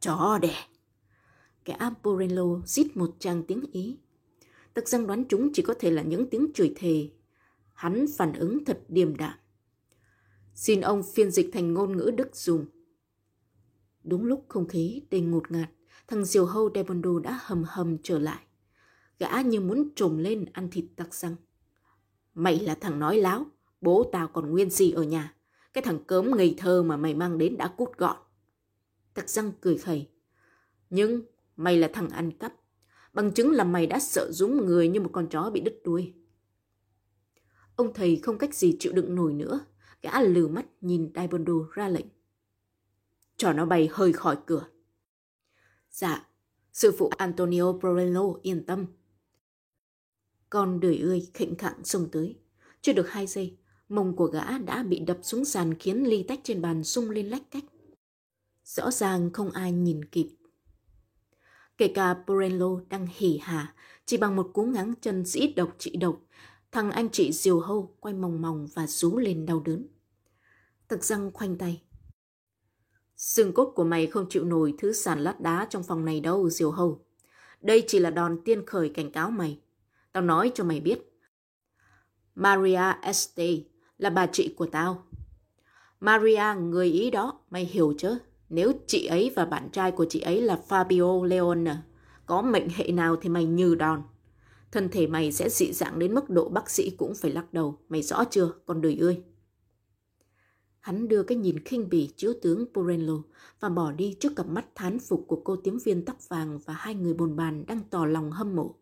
Chó 0.00 0.38
đẻ. 0.42 0.54
Kẻ 1.64 1.72
Amporello 1.72 2.44
rít 2.66 2.96
một 2.96 3.16
tràng 3.18 3.42
tiếng 3.42 3.64
Ý. 3.72 3.98
Tật 4.74 4.88
răng 4.88 5.06
đoán 5.06 5.24
chúng 5.28 5.50
chỉ 5.52 5.62
có 5.62 5.74
thể 5.78 5.90
là 5.90 6.02
những 6.02 6.30
tiếng 6.30 6.52
chửi 6.54 6.72
thề. 6.76 7.10
Hắn 7.72 8.06
phản 8.16 8.32
ứng 8.32 8.64
thật 8.64 8.80
điềm 8.88 9.16
đạm. 9.16 9.38
Xin 10.54 10.80
ông 10.80 11.02
phiên 11.14 11.30
dịch 11.30 11.50
thành 11.52 11.74
ngôn 11.74 11.96
ngữ 11.96 12.10
Đức 12.16 12.36
dùng. 12.36 12.66
Đúng 14.04 14.24
lúc 14.24 14.44
không 14.48 14.68
khí 14.68 15.02
đầy 15.10 15.20
ngột 15.20 15.50
ngạt, 15.50 15.70
thằng 16.06 16.24
diều 16.24 16.46
hâu 16.46 16.70
Devondo 16.74 17.10
đã 17.22 17.38
hầm 17.42 17.64
hầm 17.66 17.96
trở 18.02 18.18
lại. 18.18 18.42
Gã 19.18 19.40
như 19.40 19.60
muốn 19.60 19.88
trồm 19.96 20.18
lên 20.18 20.44
ăn 20.52 20.68
thịt 20.70 20.84
tặc 20.96 21.14
răng. 21.14 21.36
Mày 22.34 22.60
là 22.60 22.74
thằng 22.74 22.98
nói 22.98 23.18
láo, 23.18 23.46
bố 23.80 24.10
tao 24.12 24.28
còn 24.28 24.50
nguyên 24.50 24.70
gì 24.70 24.92
ở 24.92 25.02
nhà. 25.02 25.34
Cái 25.72 25.84
thằng 25.84 26.04
cớm 26.06 26.36
ngây 26.36 26.54
thơ 26.58 26.82
mà 26.82 26.96
mày 26.96 27.14
mang 27.14 27.38
đến 27.38 27.56
đã 27.56 27.68
cút 27.68 27.96
gọn. 27.96 28.16
Tặc 29.14 29.28
răng 29.28 29.52
cười 29.60 29.78
khẩy. 29.78 30.08
Nhưng 30.90 31.22
mày 31.56 31.76
là 31.76 31.90
thằng 31.92 32.08
ăn 32.08 32.30
cắp. 32.30 32.54
Bằng 33.12 33.32
chứng 33.32 33.50
là 33.50 33.64
mày 33.64 33.86
đã 33.86 33.98
sợ 33.98 34.32
dũng 34.32 34.66
người 34.66 34.88
như 34.88 35.00
một 35.00 35.10
con 35.12 35.28
chó 35.28 35.50
bị 35.50 35.60
đứt 35.60 35.80
đuôi. 35.84 36.14
Ông 37.76 37.94
thầy 37.94 38.16
không 38.16 38.38
cách 38.38 38.54
gì 38.54 38.76
chịu 38.78 38.92
đựng 38.92 39.14
nổi 39.14 39.32
nữa. 39.32 39.60
Gã 40.02 40.20
lừ 40.20 40.48
mắt 40.48 40.66
nhìn 40.80 41.12
Daibondo 41.14 41.54
ra 41.72 41.88
lệnh. 41.88 42.06
Cho 43.36 43.52
nó 43.52 43.66
bay 43.66 43.88
hơi 43.92 44.12
khỏi 44.12 44.38
cửa. 44.46 44.68
Dạ, 45.90 46.26
sư 46.72 46.92
phụ 46.98 47.10
Antonio 47.16 47.72
Borello 47.72 48.22
yên 48.42 48.66
tâm. 48.66 48.86
Con 50.54 50.80
đời 50.80 50.98
ơi 50.98 51.30
khệnh 51.34 51.56
khạng 51.56 51.84
xông 51.84 52.08
tới. 52.12 52.36
Chưa 52.80 52.92
được 52.92 53.10
hai 53.10 53.26
giây, 53.26 53.56
mông 53.88 54.16
của 54.16 54.26
gã 54.26 54.58
đã 54.58 54.82
bị 54.82 54.98
đập 54.98 55.18
xuống 55.22 55.44
sàn 55.44 55.74
khiến 55.74 56.08
ly 56.08 56.22
tách 56.22 56.40
trên 56.42 56.62
bàn 56.62 56.84
sung 56.84 57.10
lên 57.10 57.26
lách 57.26 57.50
cách. 57.50 57.64
Rõ 58.64 58.90
ràng 58.90 59.30
không 59.32 59.50
ai 59.50 59.72
nhìn 59.72 60.04
kịp. 60.04 60.28
Kể 61.78 61.88
cả 61.88 62.16
Porello 62.26 62.80
đang 62.88 63.06
hỉ 63.16 63.38
hả, 63.42 63.74
chỉ 64.06 64.16
bằng 64.16 64.36
một 64.36 64.50
cú 64.54 64.64
ngáng 64.64 64.94
chân 65.00 65.24
dĩ 65.24 65.46
độc 65.56 65.74
trị 65.78 65.96
độc, 65.96 66.20
thằng 66.72 66.90
anh 66.90 67.08
chị 67.10 67.32
diều 67.32 67.60
hâu 67.60 67.96
quay 68.00 68.14
mòng 68.14 68.42
mòng 68.42 68.68
và 68.74 68.86
rú 68.86 69.18
lên 69.18 69.46
đau 69.46 69.60
đớn. 69.60 69.86
Thực 70.88 71.04
răng 71.04 71.30
khoanh 71.32 71.58
tay. 71.58 71.82
Xương 73.16 73.52
cốt 73.52 73.72
của 73.74 73.84
mày 73.84 74.06
không 74.06 74.26
chịu 74.30 74.44
nổi 74.44 74.74
thứ 74.78 74.92
sàn 74.92 75.20
lát 75.20 75.40
đá 75.40 75.66
trong 75.70 75.82
phòng 75.82 76.04
này 76.04 76.20
đâu, 76.20 76.50
diều 76.50 76.70
hâu. 76.70 77.04
Đây 77.60 77.84
chỉ 77.86 77.98
là 77.98 78.10
đòn 78.10 78.40
tiên 78.44 78.66
khởi 78.66 78.88
cảnh 78.88 79.12
cáo 79.12 79.30
mày. 79.30 79.60
Tao 80.14 80.22
nói 80.22 80.52
cho 80.54 80.64
mày 80.64 80.80
biết. 80.80 80.98
Maria 82.34 82.92
Este 83.02 83.46
là 83.98 84.10
bà 84.10 84.26
chị 84.26 84.54
của 84.56 84.66
tao. 84.66 85.06
Maria 86.00 86.60
người 86.60 86.86
Ý 86.86 87.10
đó, 87.10 87.40
mày 87.50 87.64
hiểu 87.64 87.94
chứ? 87.98 88.18
Nếu 88.48 88.72
chị 88.86 89.06
ấy 89.06 89.32
và 89.36 89.44
bạn 89.44 89.68
trai 89.72 89.90
của 89.92 90.04
chị 90.08 90.20
ấy 90.20 90.42
là 90.42 90.60
Fabio 90.68 91.24
Leone, 91.24 91.76
có 92.26 92.42
mệnh 92.42 92.68
hệ 92.68 92.92
nào 92.92 93.16
thì 93.16 93.28
mày 93.28 93.44
như 93.44 93.74
đòn. 93.74 94.02
Thân 94.72 94.88
thể 94.88 95.06
mày 95.06 95.32
sẽ 95.32 95.48
dị 95.48 95.72
dạng 95.72 95.98
đến 95.98 96.14
mức 96.14 96.30
độ 96.30 96.48
bác 96.48 96.70
sĩ 96.70 96.90
cũng 96.90 97.14
phải 97.14 97.30
lắc 97.30 97.52
đầu. 97.52 97.78
Mày 97.88 98.02
rõ 98.02 98.24
chưa, 98.24 98.52
con 98.66 98.80
đời 98.80 98.98
ơi? 99.00 99.22
Hắn 100.80 101.08
đưa 101.08 101.22
cái 101.22 101.38
nhìn 101.38 101.58
khinh 101.64 101.88
bỉ 101.88 102.10
chiếu 102.16 102.32
tướng 102.42 102.64
Porello 102.74 103.22
và 103.60 103.68
bỏ 103.68 103.92
đi 103.92 104.16
trước 104.20 104.32
cặp 104.36 104.46
mắt 104.46 104.66
thán 104.74 104.98
phục 104.98 105.24
của 105.28 105.40
cô 105.44 105.56
tiếm 105.56 105.78
viên 105.84 106.04
tóc 106.04 106.28
vàng 106.28 106.58
và 106.64 106.74
hai 106.74 106.94
người 106.94 107.14
bồn 107.14 107.36
bàn 107.36 107.64
đang 107.66 107.80
tỏ 107.90 108.04
lòng 108.04 108.30
hâm 108.30 108.56
mộ. 108.56 108.74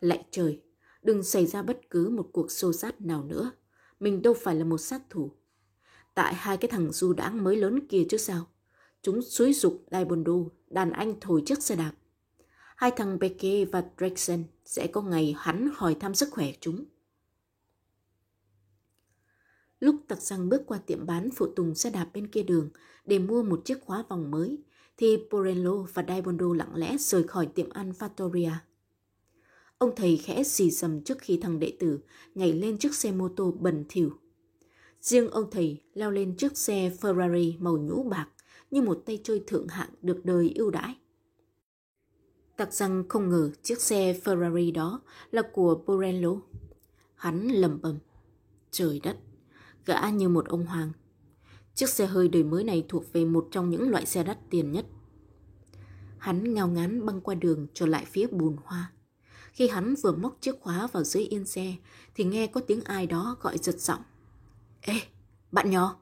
Lạy 0.00 0.26
trời, 0.30 0.62
đừng 1.02 1.22
xảy 1.22 1.46
ra 1.46 1.62
bất 1.62 1.80
cứ 1.90 2.08
một 2.08 2.28
cuộc 2.32 2.50
xô 2.50 2.72
xát 2.72 3.00
nào 3.00 3.24
nữa. 3.24 3.50
Mình 4.00 4.22
đâu 4.22 4.34
phải 4.34 4.54
là 4.54 4.64
một 4.64 4.78
sát 4.78 5.02
thủ. 5.10 5.30
Tại 6.14 6.34
hai 6.34 6.56
cái 6.56 6.70
thằng 6.70 6.92
du 6.92 7.12
đãng 7.12 7.44
mới 7.44 7.56
lớn 7.56 7.86
kia 7.88 8.06
chứ 8.08 8.16
sao. 8.16 8.46
Chúng 9.02 9.22
xúi 9.22 9.52
dục 9.52 9.84
Daibondo, 9.90 10.32
đàn 10.68 10.90
anh 10.90 11.14
thổi 11.20 11.42
chiếc 11.46 11.62
xe 11.62 11.76
đạp. 11.76 11.92
Hai 12.76 12.90
thằng 12.90 13.18
Beke 13.18 13.64
và 13.64 13.84
Drexen 13.98 14.44
sẽ 14.64 14.86
có 14.86 15.02
ngày 15.02 15.34
hắn 15.38 15.70
hỏi 15.74 15.96
thăm 16.00 16.14
sức 16.14 16.28
khỏe 16.32 16.52
chúng. 16.60 16.84
Lúc 19.80 19.96
tặc 20.08 20.22
răng 20.22 20.48
bước 20.48 20.62
qua 20.66 20.78
tiệm 20.78 21.06
bán 21.06 21.28
phụ 21.36 21.46
tùng 21.56 21.74
xe 21.74 21.90
đạp 21.90 22.10
bên 22.14 22.26
kia 22.26 22.42
đường 22.42 22.70
để 23.04 23.18
mua 23.18 23.42
một 23.42 23.62
chiếc 23.64 23.80
khóa 23.84 24.04
vòng 24.08 24.30
mới, 24.30 24.58
thì 24.96 25.18
Porello 25.30 25.76
và 25.94 26.04
Daibondo 26.08 26.46
lặng 26.54 26.74
lẽ 26.74 26.96
rời 26.98 27.22
khỏi 27.22 27.46
tiệm 27.46 27.70
ăn 27.70 27.92
Fattoria. 27.98 28.52
Ông 29.78 29.90
thầy 29.96 30.16
khẽ 30.16 30.44
xì 30.44 30.70
dầm 30.70 31.00
trước 31.00 31.18
khi 31.18 31.38
thằng 31.42 31.58
đệ 31.58 31.76
tử 31.80 32.00
nhảy 32.34 32.52
lên 32.52 32.78
chiếc 32.78 32.94
xe 32.94 33.12
mô 33.12 33.28
tô 33.28 33.54
bẩn 33.60 33.84
thỉu. 33.88 34.12
Riêng 35.00 35.30
ông 35.30 35.50
thầy 35.50 35.82
leo 35.94 36.10
lên 36.10 36.36
chiếc 36.36 36.56
xe 36.56 36.90
Ferrari 37.00 37.54
màu 37.58 37.76
nhũ 37.76 38.02
bạc 38.02 38.28
như 38.70 38.82
một 38.82 39.02
tay 39.06 39.20
chơi 39.24 39.44
thượng 39.46 39.68
hạng 39.68 39.90
được 40.02 40.24
đời 40.24 40.52
ưu 40.54 40.70
đãi. 40.70 40.94
Tặc 42.56 42.72
rằng 42.72 43.04
không 43.08 43.30
ngờ 43.30 43.50
chiếc 43.62 43.80
xe 43.80 44.20
Ferrari 44.24 44.72
đó 44.72 45.00
là 45.30 45.42
của 45.52 45.82
Borello. 45.86 46.30
Hắn 47.14 47.48
lầm 47.48 47.80
bầm. 47.82 47.98
Trời 48.70 49.00
đất, 49.02 49.16
gã 49.86 50.10
như 50.10 50.28
một 50.28 50.48
ông 50.48 50.66
hoàng. 50.66 50.92
Chiếc 51.74 51.88
xe 51.88 52.06
hơi 52.06 52.28
đời 52.28 52.44
mới 52.44 52.64
này 52.64 52.84
thuộc 52.88 53.12
về 53.12 53.24
một 53.24 53.48
trong 53.50 53.70
những 53.70 53.90
loại 53.90 54.06
xe 54.06 54.24
đắt 54.24 54.38
tiền 54.50 54.72
nhất. 54.72 54.86
Hắn 56.18 56.54
ngao 56.54 56.68
ngán 56.68 57.06
băng 57.06 57.20
qua 57.20 57.34
đường 57.34 57.66
trở 57.74 57.86
lại 57.86 58.04
phía 58.04 58.26
bùn 58.26 58.56
hoa. 58.64 58.92
Khi 59.56 59.68
hắn 59.68 59.94
vừa 60.02 60.12
móc 60.12 60.36
chiếc 60.40 60.60
khóa 60.60 60.86
vào 60.92 61.04
dưới 61.04 61.24
yên 61.24 61.44
xe 61.44 61.74
thì 62.14 62.24
nghe 62.24 62.46
có 62.46 62.60
tiếng 62.60 62.80
ai 62.84 63.06
đó 63.06 63.36
gọi 63.40 63.58
giật 63.58 63.80
giọng. 63.80 64.02
Ê, 64.80 64.94
bạn 65.52 65.70
nhỏ! 65.70 65.96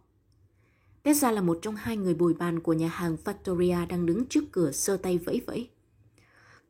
Tết 1.03 1.17
ra 1.17 1.31
là 1.31 1.41
một 1.41 1.59
trong 1.63 1.77
hai 1.77 1.97
người 1.97 2.15
bồi 2.15 2.35
bàn 2.35 2.61
của 2.61 2.73
nhà 2.73 2.89
hàng 2.89 3.17
Factoria 3.25 3.87
đang 3.87 4.07
đứng 4.07 4.27
trước 4.27 4.45
cửa 4.53 4.73
sơ 4.73 4.97
tay 4.97 5.19
vẫy 5.19 5.41
vẫy. 5.47 5.69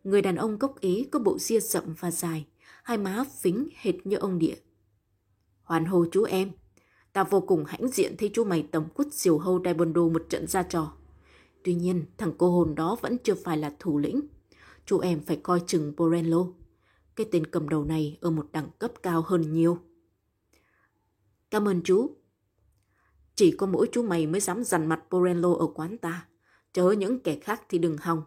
Người 0.04 0.22
đàn 0.22 0.36
ông 0.36 0.58
gốc 0.58 0.80
Ý 0.80 1.08
có 1.12 1.18
bộ 1.18 1.38
ria 1.38 1.60
rậm 1.60 1.94
và 2.00 2.10
dài, 2.10 2.46
hai 2.82 2.98
má 2.98 3.24
phính 3.40 3.68
hệt 3.76 4.06
như 4.06 4.16
ông 4.16 4.38
địa. 4.38 4.56
Hoàn 5.62 5.84
hồ 5.84 6.06
chú 6.12 6.24
em, 6.24 6.50
ta 7.12 7.24
vô 7.24 7.40
cùng 7.40 7.64
hãnh 7.64 7.88
diện 7.88 8.14
thấy 8.18 8.30
chú 8.34 8.44
mày 8.44 8.66
tầm 8.70 8.84
quất 8.94 9.12
diều 9.12 9.38
hâu 9.38 9.60
Daimondo 9.64 10.02
một 10.02 10.26
trận 10.28 10.46
ra 10.46 10.62
trò. 10.62 10.92
Tuy 11.64 11.74
nhiên, 11.74 12.04
thằng 12.18 12.32
cô 12.38 12.50
hồn 12.50 12.74
đó 12.74 12.96
vẫn 13.00 13.18
chưa 13.18 13.34
phải 13.34 13.58
là 13.58 13.72
thủ 13.78 13.98
lĩnh. 13.98 14.20
Chú 14.86 14.98
em 14.98 15.20
phải 15.26 15.36
coi 15.36 15.60
chừng 15.66 15.92
Borello. 15.96 16.46
Cái 17.16 17.26
tên 17.32 17.46
cầm 17.46 17.68
đầu 17.68 17.84
này 17.84 18.18
ở 18.20 18.30
một 18.30 18.48
đẳng 18.52 18.68
cấp 18.78 18.92
cao 19.02 19.22
hơn 19.22 19.52
nhiều. 19.52 19.78
Cảm 21.50 21.68
ơn 21.68 21.80
chú. 21.84 22.16
Chỉ 23.34 23.56
có 23.56 23.66
mỗi 23.66 23.88
chú 23.92 24.02
mày 24.02 24.26
mới 24.26 24.40
dám 24.40 24.64
dằn 24.64 24.86
mặt 24.86 25.00
Borello 25.10 25.54
ở 25.54 25.66
quán 25.66 25.98
ta. 25.98 26.28
Chớ 26.72 26.90
những 26.90 27.20
kẻ 27.20 27.38
khác 27.38 27.62
thì 27.68 27.78
đừng 27.78 27.96
hòng. 27.96 28.22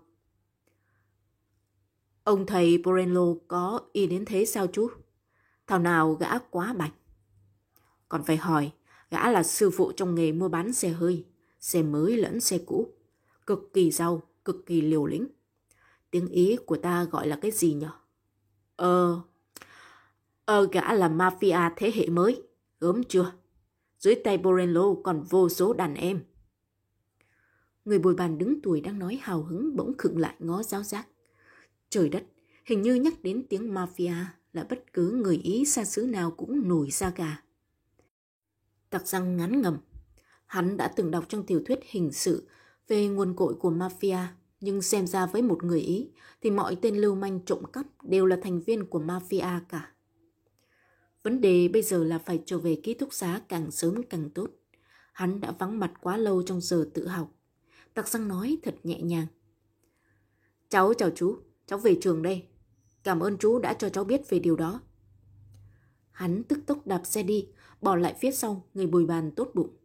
Ông 2.23 2.45
thầy 2.45 2.78
Borello 2.78 3.26
có 3.47 3.82
y 3.93 4.08
đến 4.08 4.26
thế 4.26 4.45
sao 4.45 4.67
chú? 4.67 4.89
Thảo 5.67 5.80
nào 5.80 6.13
gã 6.13 6.39
quá 6.39 6.73
bạch. 6.73 6.93
Còn 8.10 8.23
phải 8.23 8.38
hỏi, 8.38 8.71
gã 9.12 9.32
là 9.32 9.43
sư 9.43 9.69
phụ 9.69 9.91
trong 9.91 10.15
nghề 10.15 10.32
mua 10.32 10.50
bán 10.50 10.73
xe 10.73 10.89
hơi, 10.89 11.26
xe 11.60 11.84
mới 11.84 12.17
lẫn 12.17 12.39
xe 12.39 12.58
cũ. 12.65 12.93
Cực 13.45 13.73
kỳ 13.73 13.91
giàu, 13.91 14.21
cực 14.45 14.65
kỳ 14.65 14.82
liều 14.82 15.06
lĩnh. 15.06 15.28
Tiếng 16.12 16.28
Ý 16.28 16.58
của 16.65 16.78
ta 16.78 17.04
gọi 17.04 17.28
là 17.28 17.39
cái 17.41 17.52
gì 17.52 17.73
nhỉ? 17.73 17.88
Ờ, 18.78 19.22
ờ 20.46 20.68
gã 20.72 20.94
là 20.94 21.10
mafia 21.10 21.72
thế 21.76 21.92
hệ 21.96 22.08
mới, 22.08 22.44
gớm 22.80 23.04
chưa? 23.04 23.32
Dưới 24.00 24.16
tay 24.16 24.38
Borello 24.38 24.96
còn 25.04 25.24
vô 25.24 25.50
số 25.50 25.74
đàn 25.74 25.96
em. 25.96 26.24
Người 27.86 28.00
bồi 28.00 28.16
bàn 28.16 28.38
đứng 28.38 28.62
tuổi 28.62 28.82
đang 28.82 29.00
nói 29.00 29.20
hào 29.22 29.44
hứng 29.44 29.76
bỗng 29.76 29.98
khựng 29.98 30.18
lại 30.18 30.36
ngó 30.40 30.63
giáo 30.63 30.84
giác. 30.84 31.08
Trời 31.90 32.10
đất, 32.10 32.24
hình 32.66 32.82
như 32.82 32.96
nhắc 32.96 33.13
đến 33.24 33.46
tiếng 33.50 33.74
mafia 33.74 34.24
là 34.54 34.66
bất 34.70 34.94
cứ 34.94 35.12
người 35.12 35.38
Ý 35.38 35.66
xa 35.66 35.86
xứ 35.86 36.06
nào 36.06 36.32
cũng 36.32 36.68
nổi 36.68 36.92
da 36.92 37.10
gà. 37.10 37.42
Tặc 38.90 39.08
răng 39.08 39.38
ngắn 39.38 39.62
ngầm. 39.62 39.78
Hắn 40.46 40.78
đã 40.78 40.88
từng 40.88 41.12
đọc 41.12 41.26
trong 41.30 41.46
tiểu 41.46 41.62
thuyết 41.66 41.80
hình 41.84 42.12
sự 42.12 42.48
về 42.88 43.08
nguồn 43.08 43.36
cội 43.36 43.54
của 43.54 43.72
mafia, 43.72 44.26
nhưng 44.60 44.82
xem 44.82 45.08
ra 45.08 45.26
với 45.26 45.41
một 45.41 45.63
người 45.63 45.82
Ý 45.82 46.10
thì 46.41 46.52
mọi 46.52 46.78
tên 46.82 46.96
lưu 46.96 47.15
manh 47.15 47.39
trộm 47.46 47.63
cắp 47.74 47.86
đều 48.04 48.26
là 48.26 48.38
thành 48.43 48.60
viên 48.62 48.86
của 48.86 49.00
mafia 49.00 49.60
cả. 49.70 49.91
Vấn 51.24 51.41
đề 51.41 51.67
bây 51.67 51.82
giờ 51.82 52.04
là 52.04 52.20
phải 52.20 52.43
trở 52.46 52.58
về 52.58 52.80
ký 52.84 52.93
túc 52.93 53.13
xá 53.13 53.41
càng 53.50 53.72
sớm 53.72 54.04
càng 54.10 54.30
tốt. 54.30 54.50
Hắn 55.13 55.41
đã 55.41 55.52
vắng 55.52 55.80
mặt 55.80 55.93
quá 56.02 56.17
lâu 56.17 56.43
trong 56.43 56.62
giờ 56.62 56.89
tự 56.93 57.08
học. 57.08 57.32
Tặc 57.93 58.08
răng 58.08 58.28
nói 58.28 58.58
thật 58.63 58.76
nhẹ 58.84 59.02
nhàng. 59.02 59.28
Cháu 60.70 60.93
chào 60.93 61.10
chú, 61.10 61.38
cháu 61.65 61.80
về 61.80 61.98
trường 62.02 62.22
đây. 62.22 62.43
Cảm 63.04 63.20
ơn 63.20 63.38
chú 63.38 63.60
đã 63.60 63.74
cho 63.74 63.89
cháu 63.89 64.04
biết 64.04 64.30
về 64.30 64.39
điều 64.39 64.56
đó. 64.56 64.82
Hắn 66.12 66.43
tức 66.43 66.60
tốc 66.65 66.88
đạp 66.88 67.02
xe 67.04 67.24
đi, 67.24 67.48
bỏ 67.82 67.96
lại 67.96 68.15
phía 68.20 68.32
sau 68.32 68.65
người 68.74 68.88
bồi 68.88 69.06
bàn 69.06 69.32
tốt 69.36 69.52
bụng. 69.54 69.78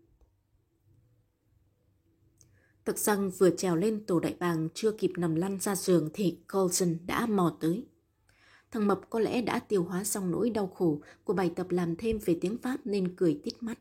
Tặc 2.85 2.99
rằng 2.99 3.31
vừa 3.31 3.51
trèo 3.51 3.77
lên 3.77 4.07
tổ 4.07 4.21
đại 4.21 4.37
bàng 4.39 4.69
chưa 4.75 4.93
kịp 4.93 5.13
nằm 5.17 5.35
lăn 5.35 5.59
ra 5.61 5.77
giường 5.77 6.11
thì 6.15 6.39
Colson 6.53 6.97
đã 7.07 7.27
mò 7.27 7.57
tới. 7.61 7.87
Thằng 8.71 8.87
Mập 8.87 9.11
có 9.11 9.19
lẽ 9.19 9.43
đã 9.43 9.59
tiêu 9.59 9.83
hóa 9.83 10.05
xong 10.05 10.31
nỗi 10.31 10.51
đau 10.51 10.67
khổ 10.67 11.01
của 11.25 11.33
bài 11.33 11.53
tập 11.57 11.71
làm 11.71 11.97
thêm 11.97 12.19
về 12.25 12.39
tiếng 12.41 12.59
Pháp 12.59 12.77
nên 12.85 13.17
cười 13.17 13.41
tít 13.45 13.63
mắt. 13.63 13.79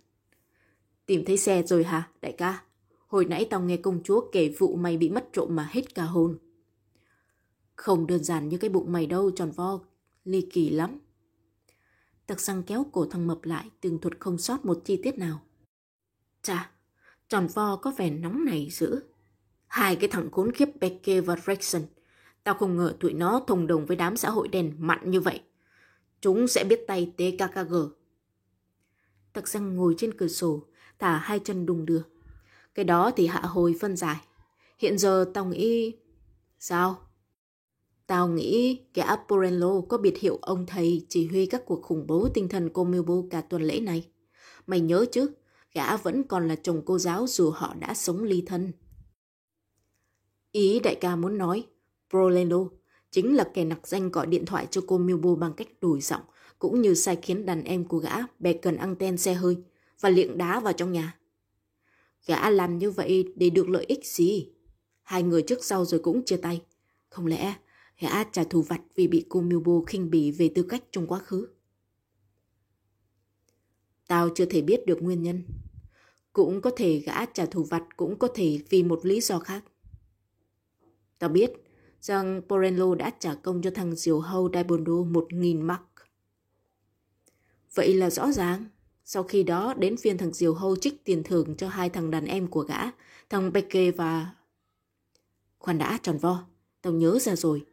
Tìm 1.05 1.25
thấy 1.25 1.37
xe 1.37 1.63
rồi 1.63 1.83
hả, 1.83 2.09
đại 2.21 2.31
ca? 2.31 2.63
Hồi 3.07 3.25
nãy 3.25 3.47
tao 3.49 3.61
nghe 3.61 3.77
công 3.77 4.03
chúa 4.03 4.29
kể 4.31 4.53
vụ 4.59 4.75
mày 4.75 4.97
bị 4.97 5.09
mất 5.09 5.29
trộm 5.33 5.55
mà 5.55 5.69
hết 5.71 5.95
cả 5.95 6.03
hồn. 6.03 6.37
Không 7.75 8.07
đơn 8.07 8.23
giản 8.23 8.49
như 8.49 8.57
cái 8.57 8.69
bụng 8.69 8.91
mày 8.91 9.05
đâu, 9.07 9.31
tròn 9.31 9.51
vo, 9.51 9.79
ly 10.23 10.47
kỳ 10.53 10.69
lắm. 10.69 10.99
Tặc 12.27 12.41
răng 12.41 12.63
kéo 12.63 12.85
cổ 12.91 13.05
thằng 13.05 13.27
Mập 13.27 13.45
lại, 13.45 13.69
từng 13.81 13.99
thuật 14.01 14.19
không 14.19 14.37
sót 14.37 14.65
một 14.65 14.81
chi 14.85 14.99
tiết 15.03 15.17
nào. 15.17 15.41
Chà, 16.41 16.71
tròn 17.31 17.47
vo 17.47 17.75
có 17.75 17.93
vẻ 17.97 18.09
nóng 18.09 18.45
này 18.45 18.67
dữ. 18.71 19.03
Hai 19.67 19.95
cái 19.95 20.09
thằng 20.09 20.31
khốn 20.31 20.51
kiếp 20.51 20.67
Becky 20.79 21.19
và 21.19 21.35
Rexon– 21.45 21.81
Tao 22.43 22.55
không 22.55 22.77
ngờ 22.77 22.93
tụi 22.99 23.13
nó 23.13 23.41
thông 23.47 23.67
đồng 23.67 23.85
với 23.85 23.97
đám 23.97 24.17
xã 24.17 24.29
hội 24.29 24.47
đen 24.47 24.75
mặn 24.77 25.11
như 25.11 25.21
vậy. 25.21 25.41
Chúng 26.21 26.47
sẽ 26.47 26.63
biết 26.63 26.79
tay 26.87 27.13
TKKG. 27.17 27.75
Tặc 29.33 29.47
răng 29.47 29.75
ngồi 29.75 29.95
trên 29.97 30.17
cửa 30.17 30.27
sổ, 30.27 30.63
thả 30.99 31.17
hai 31.17 31.39
chân 31.39 31.65
đùng 31.65 31.85
đưa. 31.85 32.01
Cái 32.75 32.85
đó 32.85 33.11
thì 33.15 33.27
hạ 33.27 33.39
hồi 33.39 33.75
phân 33.81 33.97
giải. 33.97 34.17
Hiện 34.77 34.97
giờ 34.97 35.31
tao 35.33 35.45
nghĩ... 35.45 35.93
Sao? 36.59 36.99
Tao 38.07 38.27
nghĩ 38.27 38.79
cái 38.93 39.05
Aporello 39.05 39.81
có 39.89 39.97
biệt 39.97 40.17
hiệu 40.19 40.39
ông 40.41 40.65
thầy 40.65 41.05
chỉ 41.09 41.27
huy 41.27 41.45
các 41.45 41.61
cuộc 41.65 41.81
khủng 41.81 42.07
bố 42.07 42.29
tinh 42.33 42.49
thần 42.49 42.69
Comilbo 42.69 43.15
cả 43.29 43.41
tuần 43.41 43.61
lễ 43.61 43.79
này. 43.79 44.07
Mày 44.67 44.79
nhớ 44.79 45.05
chứ, 45.11 45.31
gã 45.73 45.97
vẫn 45.97 46.23
còn 46.23 46.47
là 46.47 46.55
chồng 46.55 46.81
cô 46.85 46.97
giáo 46.97 47.27
dù 47.27 47.49
họ 47.49 47.73
đã 47.79 47.93
sống 47.93 48.23
ly 48.23 48.43
thân. 48.45 48.71
Ý 50.51 50.79
đại 50.79 50.95
ca 50.95 51.15
muốn 51.15 51.37
nói, 51.37 51.67
Prolendo 52.09 52.57
chính 53.11 53.35
là 53.35 53.51
kẻ 53.53 53.65
nặc 53.65 53.87
danh 53.87 54.11
gọi 54.11 54.27
điện 54.27 54.45
thoại 54.45 54.67
cho 54.71 54.81
cô 54.87 54.97
Milbo 54.97 55.35
bằng 55.35 55.53
cách 55.53 55.67
đổi 55.81 56.01
giọng, 56.01 56.21
cũng 56.59 56.81
như 56.81 56.93
sai 56.93 57.17
khiến 57.21 57.45
đàn 57.45 57.63
em 57.63 57.85
của 57.85 57.97
gã 57.97 58.15
bè 58.39 58.53
cần 58.53 58.77
anten 58.77 59.17
xe 59.17 59.33
hơi 59.33 59.57
và 59.99 60.09
liệng 60.09 60.37
đá 60.37 60.59
vào 60.59 60.73
trong 60.73 60.91
nhà. 60.91 61.17
Gã 62.27 62.49
làm 62.49 62.77
như 62.77 62.91
vậy 62.91 63.33
để 63.35 63.49
được 63.49 63.69
lợi 63.69 63.85
ích 63.87 64.05
gì? 64.05 64.49
Hai 65.03 65.23
người 65.23 65.41
trước 65.41 65.63
sau 65.63 65.85
rồi 65.85 65.99
cũng 66.03 66.25
chia 66.25 66.37
tay. 66.37 66.61
Không 67.09 67.27
lẽ 67.27 67.55
gã 67.99 68.23
trả 68.23 68.43
thù 68.43 68.61
vặt 68.61 68.81
vì 68.95 69.07
bị 69.07 69.25
cô 69.29 69.41
Milbo 69.41 69.81
khinh 69.87 70.09
bỉ 70.09 70.31
về 70.31 70.51
tư 70.55 70.63
cách 70.63 70.83
trong 70.91 71.07
quá 71.07 71.19
khứ? 71.19 71.47
Tao 74.11 74.29
chưa 74.29 74.45
thể 74.45 74.61
biết 74.61 74.85
được 74.85 75.01
nguyên 75.01 75.23
nhân. 75.23 75.43
Cũng 76.33 76.61
có 76.61 76.71
thể 76.75 76.99
gã 76.99 77.25
trả 77.25 77.45
thù 77.45 77.63
vặt 77.63 77.83
cũng 77.97 78.19
có 78.19 78.27
thể 78.33 78.59
vì 78.69 78.83
một 78.83 79.05
lý 79.05 79.21
do 79.21 79.39
khác. 79.39 79.63
Tao 81.19 81.29
biết 81.29 81.51
rằng 82.01 82.41
Porello 82.49 82.95
đã 82.95 83.11
trả 83.19 83.35
công 83.35 83.61
cho 83.61 83.71
thằng 83.71 83.95
diều 83.95 84.19
hâu 84.19 84.49
Daibondo 84.53 84.93
một 84.93 85.27
nghìn 85.33 85.61
mark. 85.61 85.81
Vậy 87.75 87.93
là 87.93 88.09
rõ 88.09 88.31
ràng, 88.31 88.65
sau 89.05 89.23
khi 89.23 89.43
đó 89.43 89.73
đến 89.73 89.97
phiên 89.97 90.17
thằng 90.17 90.33
diều 90.33 90.53
hâu 90.53 90.75
trích 90.75 91.05
tiền 91.05 91.23
thưởng 91.23 91.55
cho 91.57 91.67
hai 91.67 91.89
thằng 91.89 92.11
đàn 92.11 92.25
em 92.25 92.47
của 92.47 92.61
gã, 92.61 92.81
thằng 93.29 93.53
Becky 93.53 93.91
và... 93.91 94.35
Khoan 95.59 95.77
đã 95.77 95.99
tròn 96.03 96.17
vo, 96.17 96.43
tao 96.81 96.93
nhớ 96.93 97.19
ra 97.19 97.35
rồi. 97.35 97.65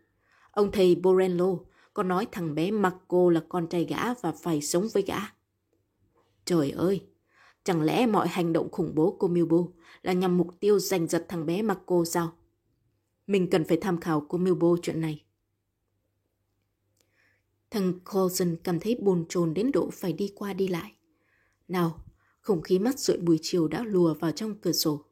Ông 0.50 0.72
thầy 0.72 0.94
Borello 0.94 1.56
có 1.94 2.02
nói 2.02 2.26
thằng 2.32 2.54
bé 2.54 2.70
Marco 2.70 3.30
là 3.30 3.42
con 3.48 3.66
trai 3.66 3.84
gã 3.84 4.14
và 4.14 4.32
phải 4.32 4.62
sống 4.62 4.88
với 4.94 5.02
gã. 5.02 5.18
Trời 6.48 6.70
ơi, 6.70 7.00
chẳng 7.64 7.82
lẽ 7.82 8.06
mọi 8.06 8.28
hành 8.28 8.52
động 8.52 8.70
khủng 8.70 8.94
bố 8.94 9.16
của 9.18 9.28
Milbo 9.28 9.56
là 10.02 10.12
nhằm 10.12 10.36
mục 10.36 10.60
tiêu 10.60 10.78
giành 10.78 11.06
giật 11.06 11.26
thằng 11.28 11.46
bé 11.46 11.62
Marco 11.62 12.04
sao? 12.04 12.32
Mình 13.26 13.50
cần 13.50 13.64
phải 13.64 13.76
tham 13.76 14.00
khảo 14.00 14.26
cô 14.28 14.38
Milbo 14.38 14.76
chuyện 14.82 15.00
này. 15.00 15.24
Thằng 17.70 18.00
Coulson 18.00 18.56
cảm 18.64 18.80
thấy 18.80 18.96
bồn 19.00 19.24
chồn 19.28 19.54
đến 19.54 19.72
độ 19.72 19.90
phải 19.92 20.12
đi 20.12 20.32
qua 20.34 20.52
đi 20.52 20.68
lại. 20.68 20.92
Nào, 21.68 22.04
không 22.40 22.62
khí 22.62 22.78
mắt 22.78 22.98
rượi 22.98 23.18
buổi 23.18 23.38
chiều 23.42 23.68
đã 23.68 23.84
lùa 23.84 24.14
vào 24.14 24.30
trong 24.30 24.54
cửa 24.54 24.72
sổ. 24.72 25.04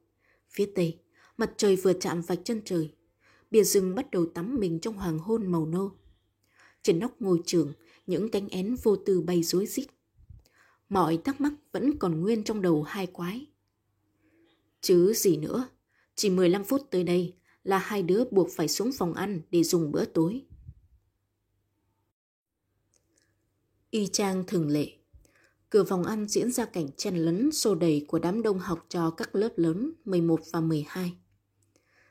Phía 0.51 0.71
tây, 0.75 0.99
mặt 1.37 1.53
trời 1.57 1.77
vừa 1.77 1.93
chạm 1.93 2.21
vạch 2.21 2.41
chân 2.45 2.61
trời. 2.65 2.95
Bìa 3.51 3.65
rừng 3.65 3.95
bắt 3.95 4.11
đầu 4.11 4.27
tắm 4.27 4.57
mình 4.61 4.81
trong 4.81 4.95
hoàng 4.95 5.19
hôn 5.19 5.47
màu 5.47 5.67
nâu. 5.67 5.91
Trên 6.83 6.99
nóc 6.99 7.21
ngôi 7.21 7.41
trường, 7.47 7.73
những 8.07 8.31
cánh 8.31 8.49
én 8.49 8.77
vô 8.83 8.97
tư 8.97 9.21
bay 9.21 9.43
rối 9.43 9.67
rít. 9.67 9.87
Mọi 10.89 11.19
thắc 11.25 11.41
mắc 11.41 11.53
vẫn 11.73 11.99
còn 11.99 12.21
nguyên 12.21 12.45
trong 12.45 12.63
đầu 12.63 12.83
hai 12.83 13.07
quái. 13.07 13.47
Chứ 14.81 15.13
gì 15.15 15.37
nữa, 15.37 15.69
Chỉ 16.15 16.31
15 16.31 16.65
phút 16.65 16.91
tới 16.91 17.05
đây 17.05 17.35
là 17.65 17.79
hai 17.79 18.03
đứa 18.03 18.25
buộc 18.31 18.49
phải 18.57 18.69
xuống 18.69 18.91
phòng 18.93 19.15
ăn 19.15 19.41
để 19.51 19.63
dùng 19.63 19.93
bữa 19.93 20.05
tối. 20.05 20.47
Y 23.91 24.07
chang 24.07 24.45
thường 24.47 24.69
lệ, 24.69 24.93
cửa 25.71 25.85
phòng 25.85 26.05
ăn 26.05 26.29
diễn 26.29 26.53
ra 26.53 26.65
cảnh 26.65 26.89
chen 26.97 27.17
lấn 27.17 27.53
xô 27.53 27.75
đầy 27.75 28.05
của 28.09 28.19
đám 28.19 28.43
đông 28.43 28.59
học 28.59 28.87
trò 28.89 29.11
các 29.11 29.35
lớp 29.35 29.49
lớn 29.57 29.93
11 30.05 30.41
và 30.53 30.61
12. 30.61 31.13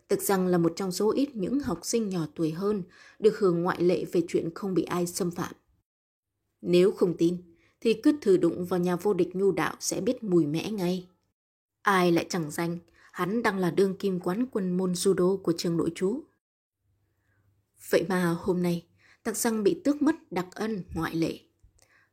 Thực 0.09 0.21
rằng 0.21 0.47
là 0.47 0.57
một 0.57 0.73
trong 0.75 0.91
số 0.91 1.11
ít 1.11 1.35
những 1.35 1.59
học 1.59 1.79
sinh 1.83 2.09
nhỏ 2.09 2.27
tuổi 2.35 2.51
hơn 2.51 2.83
được 3.19 3.39
hưởng 3.39 3.63
ngoại 3.63 3.83
lệ 3.83 4.05
về 4.11 4.21
chuyện 4.27 4.49
không 4.55 4.73
bị 4.73 4.83
ai 4.83 5.07
xâm 5.07 5.31
phạm. 5.31 5.53
Nếu 6.61 6.91
không 6.91 7.17
tin, 7.17 7.55
thì 7.86 7.93
cứ 7.93 8.17
thử 8.21 8.38
đụng 8.38 8.65
vào 8.65 8.80
nhà 8.80 8.95
vô 8.95 9.13
địch 9.13 9.36
nhu 9.36 9.52
đạo 9.52 9.76
sẽ 9.80 10.02
biết 10.02 10.24
mùi 10.24 10.45
mẽ 10.45 10.71
ngay. 10.71 11.08
Ai 11.82 12.12
lại 12.12 12.26
chẳng 12.30 12.52
danh, 12.52 12.78
hắn 13.12 13.43
đang 13.43 13.58
là 13.58 13.71
đương 13.71 13.98
kim 13.98 14.19
quán 14.19 14.45
quân 14.52 14.78
môn 14.78 14.93
judo 14.93 15.38
của 15.38 15.54
trường 15.58 15.78
nội 15.78 15.91
chú. 15.95 16.24
Vậy 17.89 18.06
mà 18.10 18.36
hôm 18.39 18.62
nay, 18.63 18.86
tặc 19.24 19.38
răng 19.38 19.63
bị 19.63 19.82
tước 19.84 20.02
mất 20.02 20.32
đặc 20.32 20.48
ân 20.52 20.84
ngoại 20.93 21.15
lệ. 21.15 21.39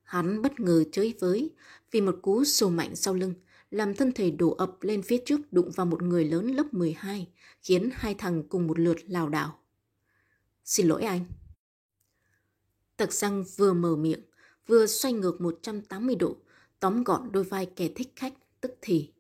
Hắn 0.03 0.43
bất 0.43 0.61
ngờ 0.61 0.85
chơi 0.93 1.15
với 1.21 1.51
vì 1.91 2.01
một 2.01 2.19
cú 2.23 2.45
sổ 2.45 2.71
mạnh 2.71 2.97
sau 2.97 3.15
lưng 3.15 3.35
làm 3.71 3.95
thân 3.95 4.13
thể 4.13 4.31
đổ 4.31 4.51
ập 4.51 4.77
lên 4.81 5.03
phía 5.03 5.23
trước 5.27 5.53
đụng 5.53 5.71
vào 5.71 5.87
một 5.87 6.03
người 6.03 6.25
lớn 6.25 6.47
lớp 6.47 6.75
12, 6.75 7.29
khiến 7.63 7.91
hai 7.93 8.15
thằng 8.15 8.43
cùng 8.49 8.67
một 8.67 8.79
lượt 8.79 8.97
lảo 9.07 9.29
đảo. 9.29 9.59
Xin 10.65 10.89
lỗi 10.89 11.03
anh. 11.03 11.25
Tặc 12.97 13.13
răng 13.13 13.45
vừa 13.57 13.73
mở 13.73 13.97
miệng, 13.97 14.21
vừa 14.67 14.87
xoay 14.87 15.13
ngược 15.13 15.41
180 15.41 16.15
độ, 16.15 16.37
tóm 16.81 17.05
gọn 17.05 17.33
đôi 17.33 17.45
vai 17.45 17.67
kẻ 17.67 17.89
thích 17.95 18.13
khách, 18.17 18.35
tức 18.61 18.75
thì. 18.81 19.13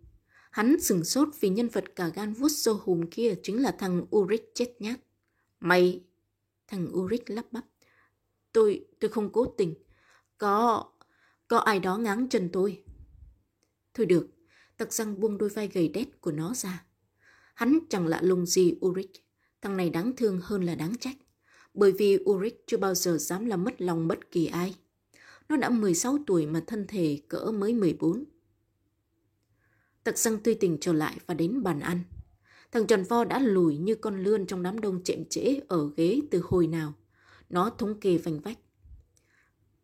Hắn 0.50 0.80
sừng 0.80 1.04
sốt 1.04 1.28
vì 1.40 1.48
nhân 1.48 1.68
vật 1.68 1.84
cả 1.96 2.08
gan 2.08 2.32
vuốt 2.32 2.48
sâu 2.48 2.80
hùm 2.84 3.06
kia 3.10 3.34
chính 3.42 3.62
là 3.62 3.76
thằng 3.78 4.06
Ulrich 4.16 4.54
chết 4.54 4.74
nhát. 4.78 5.00
Mày... 5.60 6.04
Thằng 6.68 6.96
Ulrich 6.96 7.30
lắp 7.30 7.46
bắp. 7.52 7.64
Tôi, 8.52 8.84
tôi 9.00 9.10
không 9.10 9.32
cố 9.32 9.54
tình. 9.58 9.74
Có... 10.38 10.84
có 11.48 11.58
ai 11.58 11.80
đó 11.80 11.98
ngáng 11.98 12.28
chân 12.28 12.48
tôi. 12.52 12.82
Thôi 13.94 14.06
được, 14.06 14.28
tặc 14.76 14.92
răng 14.92 15.20
buông 15.20 15.38
đôi 15.38 15.48
vai 15.48 15.68
gầy 15.68 15.88
đét 15.88 16.20
của 16.20 16.32
nó 16.32 16.54
ra. 16.54 16.84
Hắn 17.54 17.78
chẳng 17.88 18.06
lạ 18.06 18.20
lùng 18.22 18.46
gì 18.46 18.74
Ulrich. 18.86 19.12
Thằng 19.60 19.76
này 19.76 19.90
đáng 19.90 20.12
thương 20.16 20.40
hơn 20.42 20.62
là 20.62 20.74
đáng 20.74 20.94
trách. 21.00 21.16
Bởi 21.74 21.92
vì 21.92 22.18
Ulrich 22.30 22.64
chưa 22.66 22.76
bao 22.76 22.94
giờ 22.94 23.18
dám 23.18 23.46
làm 23.46 23.64
mất 23.64 23.80
lòng 23.80 24.08
bất 24.08 24.30
kỳ 24.30 24.46
ai. 24.46 24.74
Nó 25.52 25.58
đã 25.58 25.70
16 25.70 26.18
tuổi 26.26 26.46
mà 26.46 26.60
thân 26.66 26.86
thể 26.88 27.20
cỡ 27.28 27.52
mới 27.52 27.74
14. 27.74 28.24
Tặc 30.04 30.18
răng 30.18 30.38
tươi 30.38 30.54
tỉnh 30.54 30.78
trở 30.80 30.92
lại 30.92 31.16
và 31.26 31.34
đến 31.34 31.62
bàn 31.62 31.80
ăn. 31.80 32.02
Thằng 32.70 32.86
tròn 32.86 33.04
Vo 33.04 33.24
đã 33.24 33.38
lùi 33.38 33.76
như 33.76 33.94
con 33.94 34.22
lươn 34.22 34.46
trong 34.46 34.62
đám 34.62 34.80
đông 34.80 35.04
chệm 35.04 35.24
trễ 35.24 35.60
ở 35.68 35.90
ghế 35.96 36.20
từ 36.30 36.42
hồi 36.44 36.66
nào. 36.66 36.94
Nó 37.50 37.70
thống 37.70 38.00
kê 38.00 38.18
vành 38.18 38.40
vách. 38.40 38.58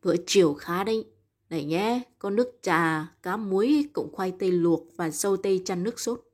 Bữa 0.02 0.14
chiều 0.26 0.54
khá 0.54 0.84
đấy. 0.84 1.04
Này 1.50 1.64
nhé, 1.64 2.02
có 2.18 2.30
nước 2.30 2.58
trà, 2.62 3.12
cá 3.22 3.36
muối, 3.36 3.88
cộng 3.92 4.12
khoai 4.12 4.32
tây 4.38 4.52
luộc 4.52 4.86
và 4.96 5.10
sâu 5.10 5.36
tây 5.36 5.62
chăn 5.64 5.82
nước 5.82 6.00
sốt. 6.00 6.24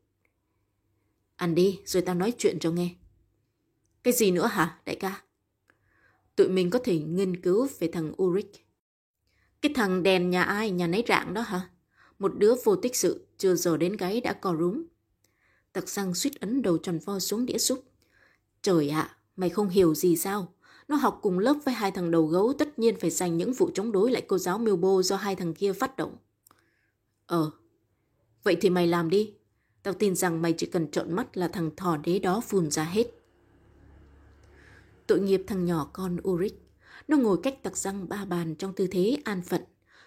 Ăn 1.37 1.55
đi, 1.55 1.81
rồi 1.85 2.03
tao 2.03 2.14
nói 2.14 2.33
chuyện 2.38 2.59
cho 2.59 2.70
nghe. 2.70 2.94
Cái 4.03 4.14
gì 4.14 4.31
nữa 4.31 4.47
hả, 4.47 4.81
đại 4.87 4.97
ca? 4.97 5.23
Tụi 6.37 6.49
mình 6.49 6.70
có 6.70 6.79
thể 6.79 6.99
nghiên 6.99 7.40
cứu 7.40 7.68
về 7.79 7.88
thằng 7.92 8.12
Ulrich. 8.23 8.63
Cái 9.64 9.72
thằng 9.74 10.03
đèn 10.03 10.31
nhà 10.31 10.42
ai, 10.42 10.70
nhà 10.70 10.87
nấy 10.87 11.05
rạng 11.09 11.35
đó 11.35 11.40
hả? 11.40 11.68
Một 12.18 12.38
đứa 12.38 12.55
vô 12.64 12.77
tích 12.77 12.96
sự, 12.96 13.27
chưa 13.38 13.55
giờ 13.55 13.77
đến 13.77 13.96
gáy 13.96 14.20
đã 14.20 14.33
cò 14.33 14.57
rúm. 14.59 14.85
Tặc 15.72 15.88
răng 15.88 16.14
suýt 16.14 16.40
ấn 16.40 16.62
đầu 16.62 16.79
tròn 16.79 16.98
vo 16.98 17.18
xuống 17.18 17.46
đĩa 17.46 17.59
súp. 17.59 17.85
Trời 18.62 18.88
ạ, 18.88 19.16
mày 19.37 19.50
không 19.50 19.68
hiểu 19.68 19.94
gì 19.94 20.16
sao? 20.16 20.53
Nó 20.88 20.96
học 20.96 21.18
cùng 21.22 21.38
lớp 21.38 21.55
với 21.64 21.74
hai 21.74 21.90
thằng 21.90 22.11
đầu 22.11 22.27
gấu 22.27 22.53
tất 22.59 22.79
nhiên 22.79 22.96
phải 23.00 23.11
dành 23.11 23.37
những 23.37 23.53
vụ 23.53 23.70
chống 23.74 23.92
đối 23.92 24.11
lại 24.11 24.22
cô 24.29 24.38
giáo 24.38 24.59
miêu 24.59 24.77
bô 24.77 25.03
do 25.03 25.16
hai 25.16 25.37
thằng 25.37 25.55
kia 25.55 25.72
phát 25.72 25.96
động. 25.96 26.16
Ờ, 27.27 27.50
vậy 28.42 28.57
thì 28.61 28.70
mày 28.70 28.87
làm 28.87 29.11
đi. 29.11 29.35
Tao 29.83 29.94
tin 29.94 30.14
rằng 30.14 30.42
mày 30.42 30.53
chỉ 30.53 30.66
cần 30.66 30.90
trợn 30.90 31.12
mắt 31.12 31.37
là 31.37 31.48
thằng 31.48 31.70
thỏ 31.77 31.96
đế 31.96 32.18
đó 32.18 32.40
phun 32.40 32.70
ra 32.70 32.85
hết. 32.85 33.07
Tội 35.07 35.20
nghiệp 35.20 35.44
thằng 35.46 35.64
nhỏ 35.64 35.90
con 35.92 36.16
Ulrich. 36.29 36.63
Nó 37.09 37.16
ngồi 37.16 37.38
cách 37.42 37.62
tặc 37.62 37.76
răng 37.76 38.09
ba 38.09 38.24
bàn 38.24 38.54
trong 38.54 38.72
tư 38.74 38.87
thế 38.90 39.18
an 39.24 39.42
phận. 39.42 39.62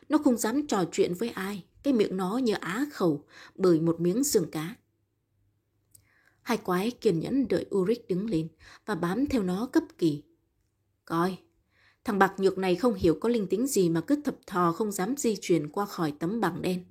Nó 0.10 0.17
không 0.17 0.38
dám 0.38 0.67
trò 0.67 0.86
chuyện 0.91 1.13
với 1.13 1.30
ai. 1.30 1.63
Cái 1.84 1.93
miệng 1.93 2.17
nó 2.17 2.38
như 2.38 2.54
á 2.54 2.86
khẩu 2.93 3.26
bởi 3.56 3.80
một 3.80 4.00
miếng 4.00 4.23
xương 4.23 4.52
cá. 4.52 4.76
Hai 6.41 6.58
quái 6.58 6.91
kiên 6.91 7.19
nhẫn 7.19 7.47
đợi 7.47 7.65
Ulrich 7.76 8.08
đứng 8.08 8.30
lên 8.30 8.47
và 8.86 8.95
bám 8.95 9.26
theo 9.26 9.43
nó 9.43 9.65
cấp 9.65 9.84
kỳ. 9.97 10.23
Coi, 11.06 11.38
thằng 12.04 12.19
bạc 12.19 12.34
nhược 12.38 12.58
này 12.58 12.76
không 12.76 12.93
hiểu 12.93 13.17
có 13.21 13.30
linh 13.30 13.47
tính 13.47 13.67
gì 13.67 13.89
mà 13.89 14.02
cứ 14.02 14.21
thập 14.26 14.36
thò 14.47 14.71
không 14.71 14.91
dám 14.91 15.17
di 15.17 15.36
chuyển 15.41 15.69
qua 15.69 15.86
khỏi 15.86 16.13
tấm 16.19 16.41
bảng 16.41 16.62
đen. 16.62 16.86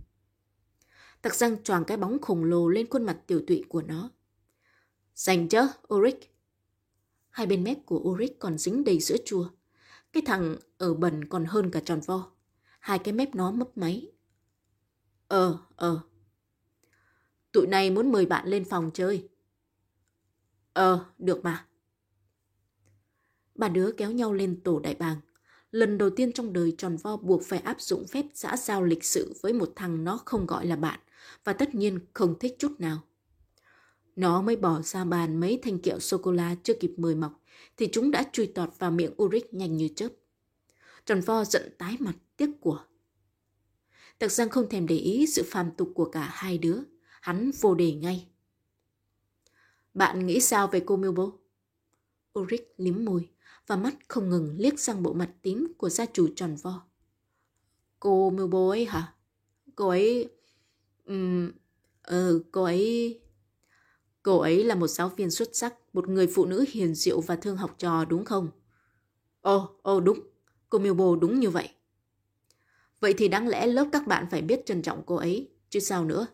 Tặc 1.22 1.35
răng 1.35 1.62
choàng 1.62 1.85
cái 1.85 1.96
bóng 1.96 2.18
khổng 2.18 2.44
lồ 2.44 2.68
lên 2.68 2.87
khuôn 2.90 3.06
mặt 3.06 3.18
tiểu 3.26 3.40
tụy 3.46 3.64
của 3.68 3.82
nó. 3.82 4.11
Dành 5.14 5.48
chớ, 5.48 5.66
Ulrich. 5.94 6.35
Hai 7.30 7.46
bên 7.46 7.64
mép 7.64 7.87
của 7.87 7.98
Ulrich 7.98 8.38
còn 8.38 8.59
dính 8.59 8.85
đầy 8.85 9.00
sữa 9.00 9.16
chua. 9.24 9.48
Cái 10.16 10.22
thằng 10.26 10.57
ở 10.79 10.94
bẩn 10.94 11.24
còn 11.24 11.44
hơn 11.44 11.70
cả 11.70 11.81
tròn 11.85 12.00
vo. 12.07 12.31
Hai 12.79 12.98
cái 12.98 13.14
mép 13.14 13.35
nó 13.35 13.50
mấp 13.50 13.79
máy. 13.79 14.12
Ờ, 15.29 15.59
ờ. 15.76 16.00
Tụi 17.52 17.66
này 17.66 17.90
muốn 17.90 18.12
mời 18.12 18.26
bạn 18.26 18.48
lên 18.48 18.64
phòng 18.64 18.90
chơi. 18.94 19.29
Ờ, 20.72 21.05
được 21.18 21.44
mà. 21.44 21.66
Ba 23.55 23.68
đứa 23.68 23.92
kéo 23.96 24.12
nhau 24.12 24.33
lên 24.33 24.61
tổ 24.64 24.81
đại 24.81 24.94
bàng. 24.94 25.16
Lần 25.70 25.98
đầu 25.98 26.11
tiên 26.11 26.33
trong 26.33 26.52
đời 26.52 26.74
tròn 26.79 26.96
vo 26.96 27.16
buộc 27.16 27.42
phải 27.42 27.59
áp 27.59 27.81
dụng 27.81 28.07
phép 28.07 28.26
xã 28.35 28.57
giao 28.57 28.83
lịch 28.83 29.05
sự 29.05 29.35
với 29.42 29.52
một 29.52 29.72
thằng 29.76 30.05
nó 30.05 30.20
không 30.24 30.46
gọi 30.46 30.66
là 30.66 30.76
bạn 30.76 31.00
và 31.44 31.52
tất 31.52 31.74
nhiên 31.74 31.98
không 32.12 32.38
thích 32.38 32.57
chút 32.59 32.81
nào. 32.81 32.98
Nó 34.16 34.42
mới 34.42 34.57
bỏ 34.57 34.83
ra 34.83 35.05
bàn 35.05 35.40
mấy 35.40 35.59
thanh 35.62 35.79
kẹo 35.79 36.00
sô-cô-la 36.00 36.57
chưa 36.62 36.74
kịp 36.81 36.92
mời 36.96 37.14
mọc 37.14 37.40
thì 37.76 37.88
chúng 37.92 38.10
đã 38.10 38.24
chui 38.32 38.46
tọt 38.46 38.78
vào 38.78 38.90
miệng 38.90 39.22
Ulrich 39.22 39.54
nhanh 39.54 39.76
như 39.76 39.88
chớp. 39.96 40.08
Tròn 41.06 41.20
vo 41.20 41.44
giận 41.44 41.72
tái 41.78 41.96
mặt 42.00 42.14
tiếc 42.36 42.50
của. 42.60 42.84
Tặc 44.18 44.32
Giang 44.32 44.48
không 44.48 44.68
thèm 44.68 44.86
để 44.86 44.96
ý 44.96 45.26
sự 45.26 45.42
phàm 45.46 45.70
tục 45.76 45.92
của 45.94 46.10
cả 46.10 46.30
hai 46.32 46.58
đứa. 46.58 46.78
Hắn 47.20 47.50
vô 47.60 47.74
đề 47.74 47.92
ngay. 47.92 48.26
Bạn 49.94 50.26
nghĩ 50.26 50.40
sao 50.40 50.66
về 50.66 50.82
cô 50.86 50.96
Milbo? 50.96 51.32
Ulrich 52.38 52.74
liếm 52.76 53.04
môi 53.04 53.28
và 53.66 53.76
mắt 53.76 53.94
không 54.08 54.30
ngừng 54.30 54.56
liếc 54.58 54.80
sang 54.80 55.02
bộ 55.02 55.12
mặt 55.12 55.30
tím 55.42 55.72
của 55.78 55.88
gia 55.88 56.06
chủ 56.06 56.28
tròn 56.36 56.56
vo. 56.62 56.86
Cô 58.00 58.30
Milbo 58.30 58.68
ấy 58.68 58.84
hả? 58.84 59.14
Cô 59.74 59.88
ấy... 59.88 60.30
Um, 61.04 61.52
ừ, 62.02 62.44
cô 62.52 62.62
ấy... 62.62 63.20
Cô 64.22 64.38
ấy 64.38 64.64
là 64.64 64.74
một 64.74 64.86
giáo 64.86 65.08
viên 65.08 65.30
xuất 65.30 65.56
sắc, 65.56 65.74
một 65.96 66.09
người 66.09 66.26
phụ 66.26 66.46
nữ 66.46 66.64
hiền 66.68 66.94
diệu 66.94 67.20
và 67.20 67.37
thương 67.37 67.56
học 67.56 67.74
trò 67.78 68.04
đúng 68.04 68.24
không? 68.24 68.50
Ồ, 69.40 69.78
ồ 69.82 70.00
đúng, 70.00 70.20
cô 70.68 70.78
Milbo 70.78 71.16
đúng 71.20 71.40
như 71.40 71.50
vậy. 71.50 71.68
Vậy 73.00 73.14
thì 73.18 73.28
đáng 73.28 73.48
lẽ 73.48 73.66
lớp 73.66 73.88
các 73.92 74.06
bạn 74.06 74.26
phải 74.30 74.42
biết 74.42 74.66
trân 74.66 74.82
trọng 74.82 75.02
cô 75.06 75.14
ấy, 75.14 75.50
chứ 75.70 75.80
sao 75.80 76.04
nữa. 76.04 76.26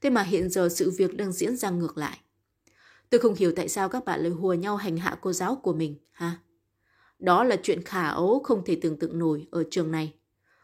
Thế 0.00 0.10
mà 0.10 0.22
hiện 0.22 0.50
giờ 0.50 0.68
sự 0.68 0.90
việc 0.90 1.16
đang 1.16 1.32
diễn 1.32 1.56
ra 1.56 1.70
ngược 1.70 1.98
lại. 1.98 2.20
Tôi 3.10 3.20
không 3.20 3.34
hiểu 3.34 3.52
tại 3.56 3.68
sao 3.68 3.88
các 3.88 4.04
bạn 4.04 4.20
lại 4.20 4.30
hùa 4.30 4.54
nhau 4.54 4.76
hành 4.76 4.96
hạ 4.96 5.18
cô 5.20 5.32
giáo 5.32 5.56
của 5.56 5.72
mình, 5.72 5.96
ha? 6.10 6.38
Đó 7.18 7.44
là 7.44 7.56
chuyện 7.62 7.82
khả 7.82 8.08
ấu 8.08 8.40
không 8.44 8.64
thể 8.64 8.78
tưởng 8.82 8.98
tượng 8.98 9.18
nổi 9.18 9.46
ở 9.50 9.64
trường 9.70 9.90
này. 9.90 10.14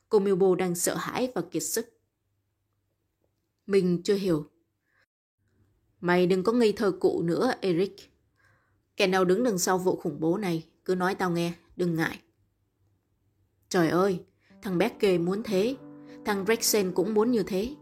Cô 0.09 0.19
Milbo 0.19 0.55
đang 0.55 0.75
sợ 0.75 0.95
hãi 0.95 1.33
và 1.35 1.43
kiệt 1.51 1.63
sức. 1.63 1.87
Mình 3.67 4.03
chưa 4.03 4.15
hiểu. 4.15 4.47
Mày 6.01 6.27
đừng 6.27 6.45
có 6.45 6.53
ngây 6.53 6.73
thơ 6.73 6.93
cụ 7.01 7.23
nữa, 7.23 7.53
Eric. 7.61 8.12
Kẻ 8.97 9.07
nào 9.07 9.25
đứng 9.25 9.45
đằng 9.45 9.59
sau 9.59 9.79
vụ 9.79 9.97
khủng 9.97 10.21
bố 10.21 10.37
này, 10.37 10.67
cứ 10.85 10.95
nói 10.95 11.15
tao 11.15 11.31
nghe, 11.31 11.53
đừng 11.77 11.95
ngại. 11.95 12.19
Trời 13.69 13.89
ơi, 13.89 14.25
thằng 14.63 14.79
Becker 14.79 15.21
muốn 15.21 15.43
thế, 15.43 15.77
thằng 16.25 16.45
Rexen 16.49 16.93
cũng 16.93 17.15
muốn 17.15 17.31
như 17.31 17.43
thế. 17.43 17.75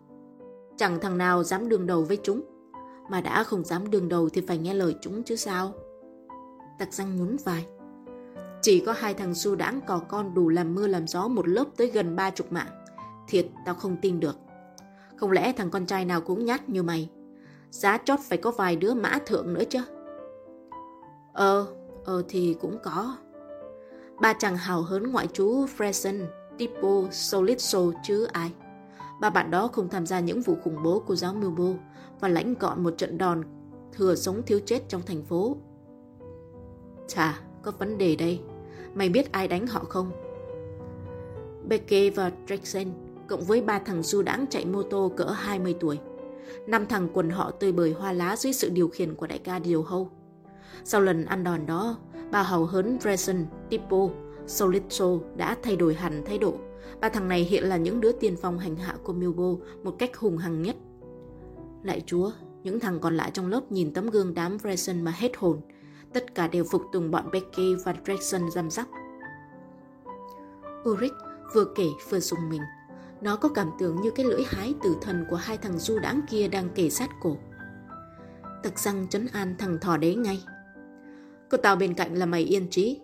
Chẳng 0.77 1.01
thằng 1.01 1.19
nào 1.19 1.45
dám 1.45 1.69
đương 1.69 1.87
đầu 1.87 2.03
với 2.03 2.19
chúng, 2.23 2.43
mà 3.11 3.21
đã 3.21 3.45
không 3.45 3.65
dám 3.65 3.91
đương 3.91 4.09
đầu 4.09 4.29
thì 4.29 4.41
phải 4.41 4.59
nghe 4.59 4.75
lời 4.75 4.97
chúng 5.01 5.23
chứ 5.23 5.37
sao. 5.37 5.73
Tặc 6.79 6.93
răng 6.93 7.17
nhún 7.17 7.37
vai. 7.45 7.67
Chỉ 8.63 8.81
có 8.81 8.93
hai 8.93 9.15
thằng 9.15 9.35
su 9.35 9.55
đãng 9.55 9.81
cò 9.87 9.99
con 9.99 10.35
đủ 10.35 10.49
làm 10.49 10.75
mưa 10.75 10.87
làm 10.87 11.07
gió 11.07 11.29
một 11.29 11.49
lớp 11.49 11.65
tới 11.77 11.91
gần 11.91 12.17
ba 12.17 12.31
chục 12.31 12.53
mạng. 12.53 12.85
Thiệt, 13.29 13.47
tao 13.67 13.75
không 13.75 13.97
tin 14.03 14.21
được. 14.21 14.37
Không 15.17 15.31
lẽ 15.31 15.53
thằng 15.53 15.71
con 15.71 15.87
trai 15.87 16.05
nào 16.05 16.21
cũng 16.21 16.45
nhát 16.45 16.69
như 16.69 16.83
mày? 16.83 17.11
Giá 17.71 17.99
chót 18.05 18.21
phải 18.29 18.39
có 18.39 18.51
vài 18.51 18.77
đứa 18.77 18.95
mã 18.95 19.19
thượng 19.27 19.55
nữa 19.55 19.65
chứ. 19.71 19.81
Ờ, 21.41 21.67
ờ 22.05 22.23
thì 22.29 22.57
cũng 22.61 22.79
có. 22.83 23.17
Ba 24.21 24.33
chàng 24.33 24.57
hào 24.57 24.83
hớn 24.83 25.13
ngoại 25.13 25.29
chú 25.33 25.67
Fresen, 25.67 26.27
Tipo, 26.59 27.09
Solitso 27.11 27.81
chứ 28.05 28.25
ai. 28.25 28.53
Ba 29.21 29.31
bạn 29.31 29.51
đó 29.51 29.69
không 29.69 29.89
tham 29.89 30.07
gia 30.07 30.21
những 30.21 30.43
vụ 30.43 30.57
khủng 30.65 30.83
bố 30.83 31.01
của 31.01 31.17
giáo 31.17 31.35
Mưu 31.35 31.51
Bô 31.51 31.75
và 32.21 32.29
lãnh 32.29 32.55
gọn 32.55 32.83
một 32.83 32.95
trận 32.99 33.19
đòn 33.19 33.43
thừa 33.93 34.15
sống 34.15 34.43
thiếu 34.47 34.61
chết 34.67 34.89
trong 34.89 35.03
thành 35.07 35.23
phố. 35.23 35.57
Chà, 37.09 37.41
có 37.63 37.73
vấn 37.79 37.99
đề 37.99 38.17
đây. 38.17 38.41
Mày 38.95 39.09
biết 39.09 39.33
ai 39.33 39.49
đánh 39.49 39.67
họ 39.67 39.85
không? 39.89 40.11
Becky 41.69 42.11
và 42.11 42.33
Drexen 42.47 42.93
cộng 43.29 43.45
với 43.45 43.61
ba 43.61 43.79
thằng 43.79 44.03
du 44.03 44.23
đãng 44.23 44.47
chạy 44.51 44.65
mô 44.65 44.83
tô 44.83 45.13
cỡ 45.17 45.25
20 45.25 45.75
tuổi. 45.81 45.99
Năm 46.67 46.87
thằng 46.87 47.09
quần 47.13 47.31
họ 47.31 47.51
tươi 47.51 47.73
bời 47.73 47.93
hoa 47.93 48.13
lá 48.13 48.37
dưới 48.37 48.53
sự 48.53 48.71
điều 48.71 48.89
khiển 48.89 49.15
của 49.15 49.27
đại 49.27 49.39
ca 49.39 49.59
Điều 49.59 49.83
Hâu. 49.83 50.11
Sau 50.85 51.01
lần 51.01 51.25
ăn 51.25 51.45
đòn 51.45 51.67
đó, 51.67 51.99
bà 52.31 52.43
hào 52.43 52.65
hớn 52.65 52.99
Dresden, 53.01 53.47
Tipo, 53.71 54.11
Solitso 54.47 55.07
đã 55.37 55.57
thay 55.63 55.77
đổi 55.77 55.95
hẳn 55.95 56.23
thái 56.27 56.39
độ. 56.39 56.55
Ba 57.01 57.09
thằng 57.09 57.29
này 57.29 57.41
hiện 57.45 57.65
là 57.65 57.77
những 57.77 58.01
đứa 58.01 58.13
tiên 58.13 58.37
phong 58.43 58.59
hành 58.59 58.77
hạ 58.77 58.95
cô 59.05 59.13
Milbo 59.13 59.55
một 59.83 59.95
cách 59.99 60.17
hùng 60.17 60.39
hằng 60.39 60.63
nhất. 60.63 60.77
Lại 61.83 62.03
chúa, 62.07 62.31
những 62.63 62.81
thằng 62.81 63.01
còn 63.01 63.17
lại 63.17 63.31
trong 63.31 63.47
lớp 63.47 63.73
nhìn 63.73 63.95
tấm 63.95 64.11
gương 64.11 64.35
đám 64.35 64.59
Dresden 64.59 65.03
mà 65.03 65.11
hết 65.11 65.37
hồn. 65.37 65.61
Tất 66.13 66.35
cả 66.35 66.49
đều 66.49 66.65
phục 66.71 66.83
tùng 66.93 67.11
bọn 67.11 67.31
Becky 67.33 67.75
và 67.85 67.95
Dresden 68.07 68.51
giam 68.51 68.71
rắp. 68.71 68.87
Ulrich 70.89 71.13
vừa 71.55 71.65
kể 71.75 71.87
vừa 72.11 72.21
dùng 72.21 72.49
mình. 72.51 72.63
Nó 73.21 73.37
có 73.37 73.49
cảm 73.49 73.71
tưởng 73.79 74.01
như 74.01 74.11
cái 74.11 74.27
lưỡi 74.27 74.43
hái 74.47 74.75
tử 74.83 74.97
thần 75.01 75.25
của 75.31 75.37
hai 75.37 75.59
thằng 75.59 75.79
du 75.79 75.99
đãng 75.99 76.21
kia 76.31 76.49
đang 76.49 76.69
kể 76.75 76.91
sát 76.91 77.11
cổ. 77.21 77.37
Tặc 78.63 78.79
răng 78.79 79.07
chấn 79.11 79.27
an 79.33 79.55
thằng 79.59 79.79
thỏ 79.81 79.97
đế 79.97 80.15
ngay. 80.15 80.43
Cô 81.51 81.59
tao 81.59 81.77
bên 81.77 81.95
cạnh 81.95 82.15
là 82.15 82.27
mày 82.27 82.43
yên 82.43 82.69
trí. 82.71 83.01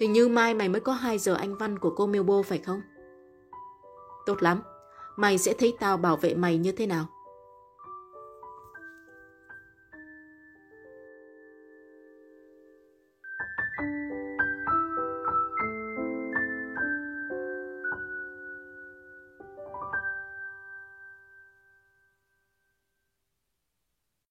Hình 0.00 0.12
như 0.12 0.28
mai 0.28 0.54
mày 0.54 0.68
mới 0.68 0.80
có 0.80 0.92
2 0.92 1.18
giờ 1.18 1.34
anh 1.34 1.56
văn 1.56 1.78
của 1.78 1.90
cô 1.96 2.06
Milbo 2.06 2.42
phải 2.42 2.58
không? 2.58 2.80
Tốt 4.26 4.42
lắm. 4.42 4.62
Mày 5.16 5.38
sẽ 5.38 5.54
thấy 5.58 5.76
tao 5.80 5.96
bảo 5.96 6.16
vệ 6.16 6.34
mày 6.34 6.58
như 6.58 6.72
thế 6.72 6.86
nào? 6.86 7.06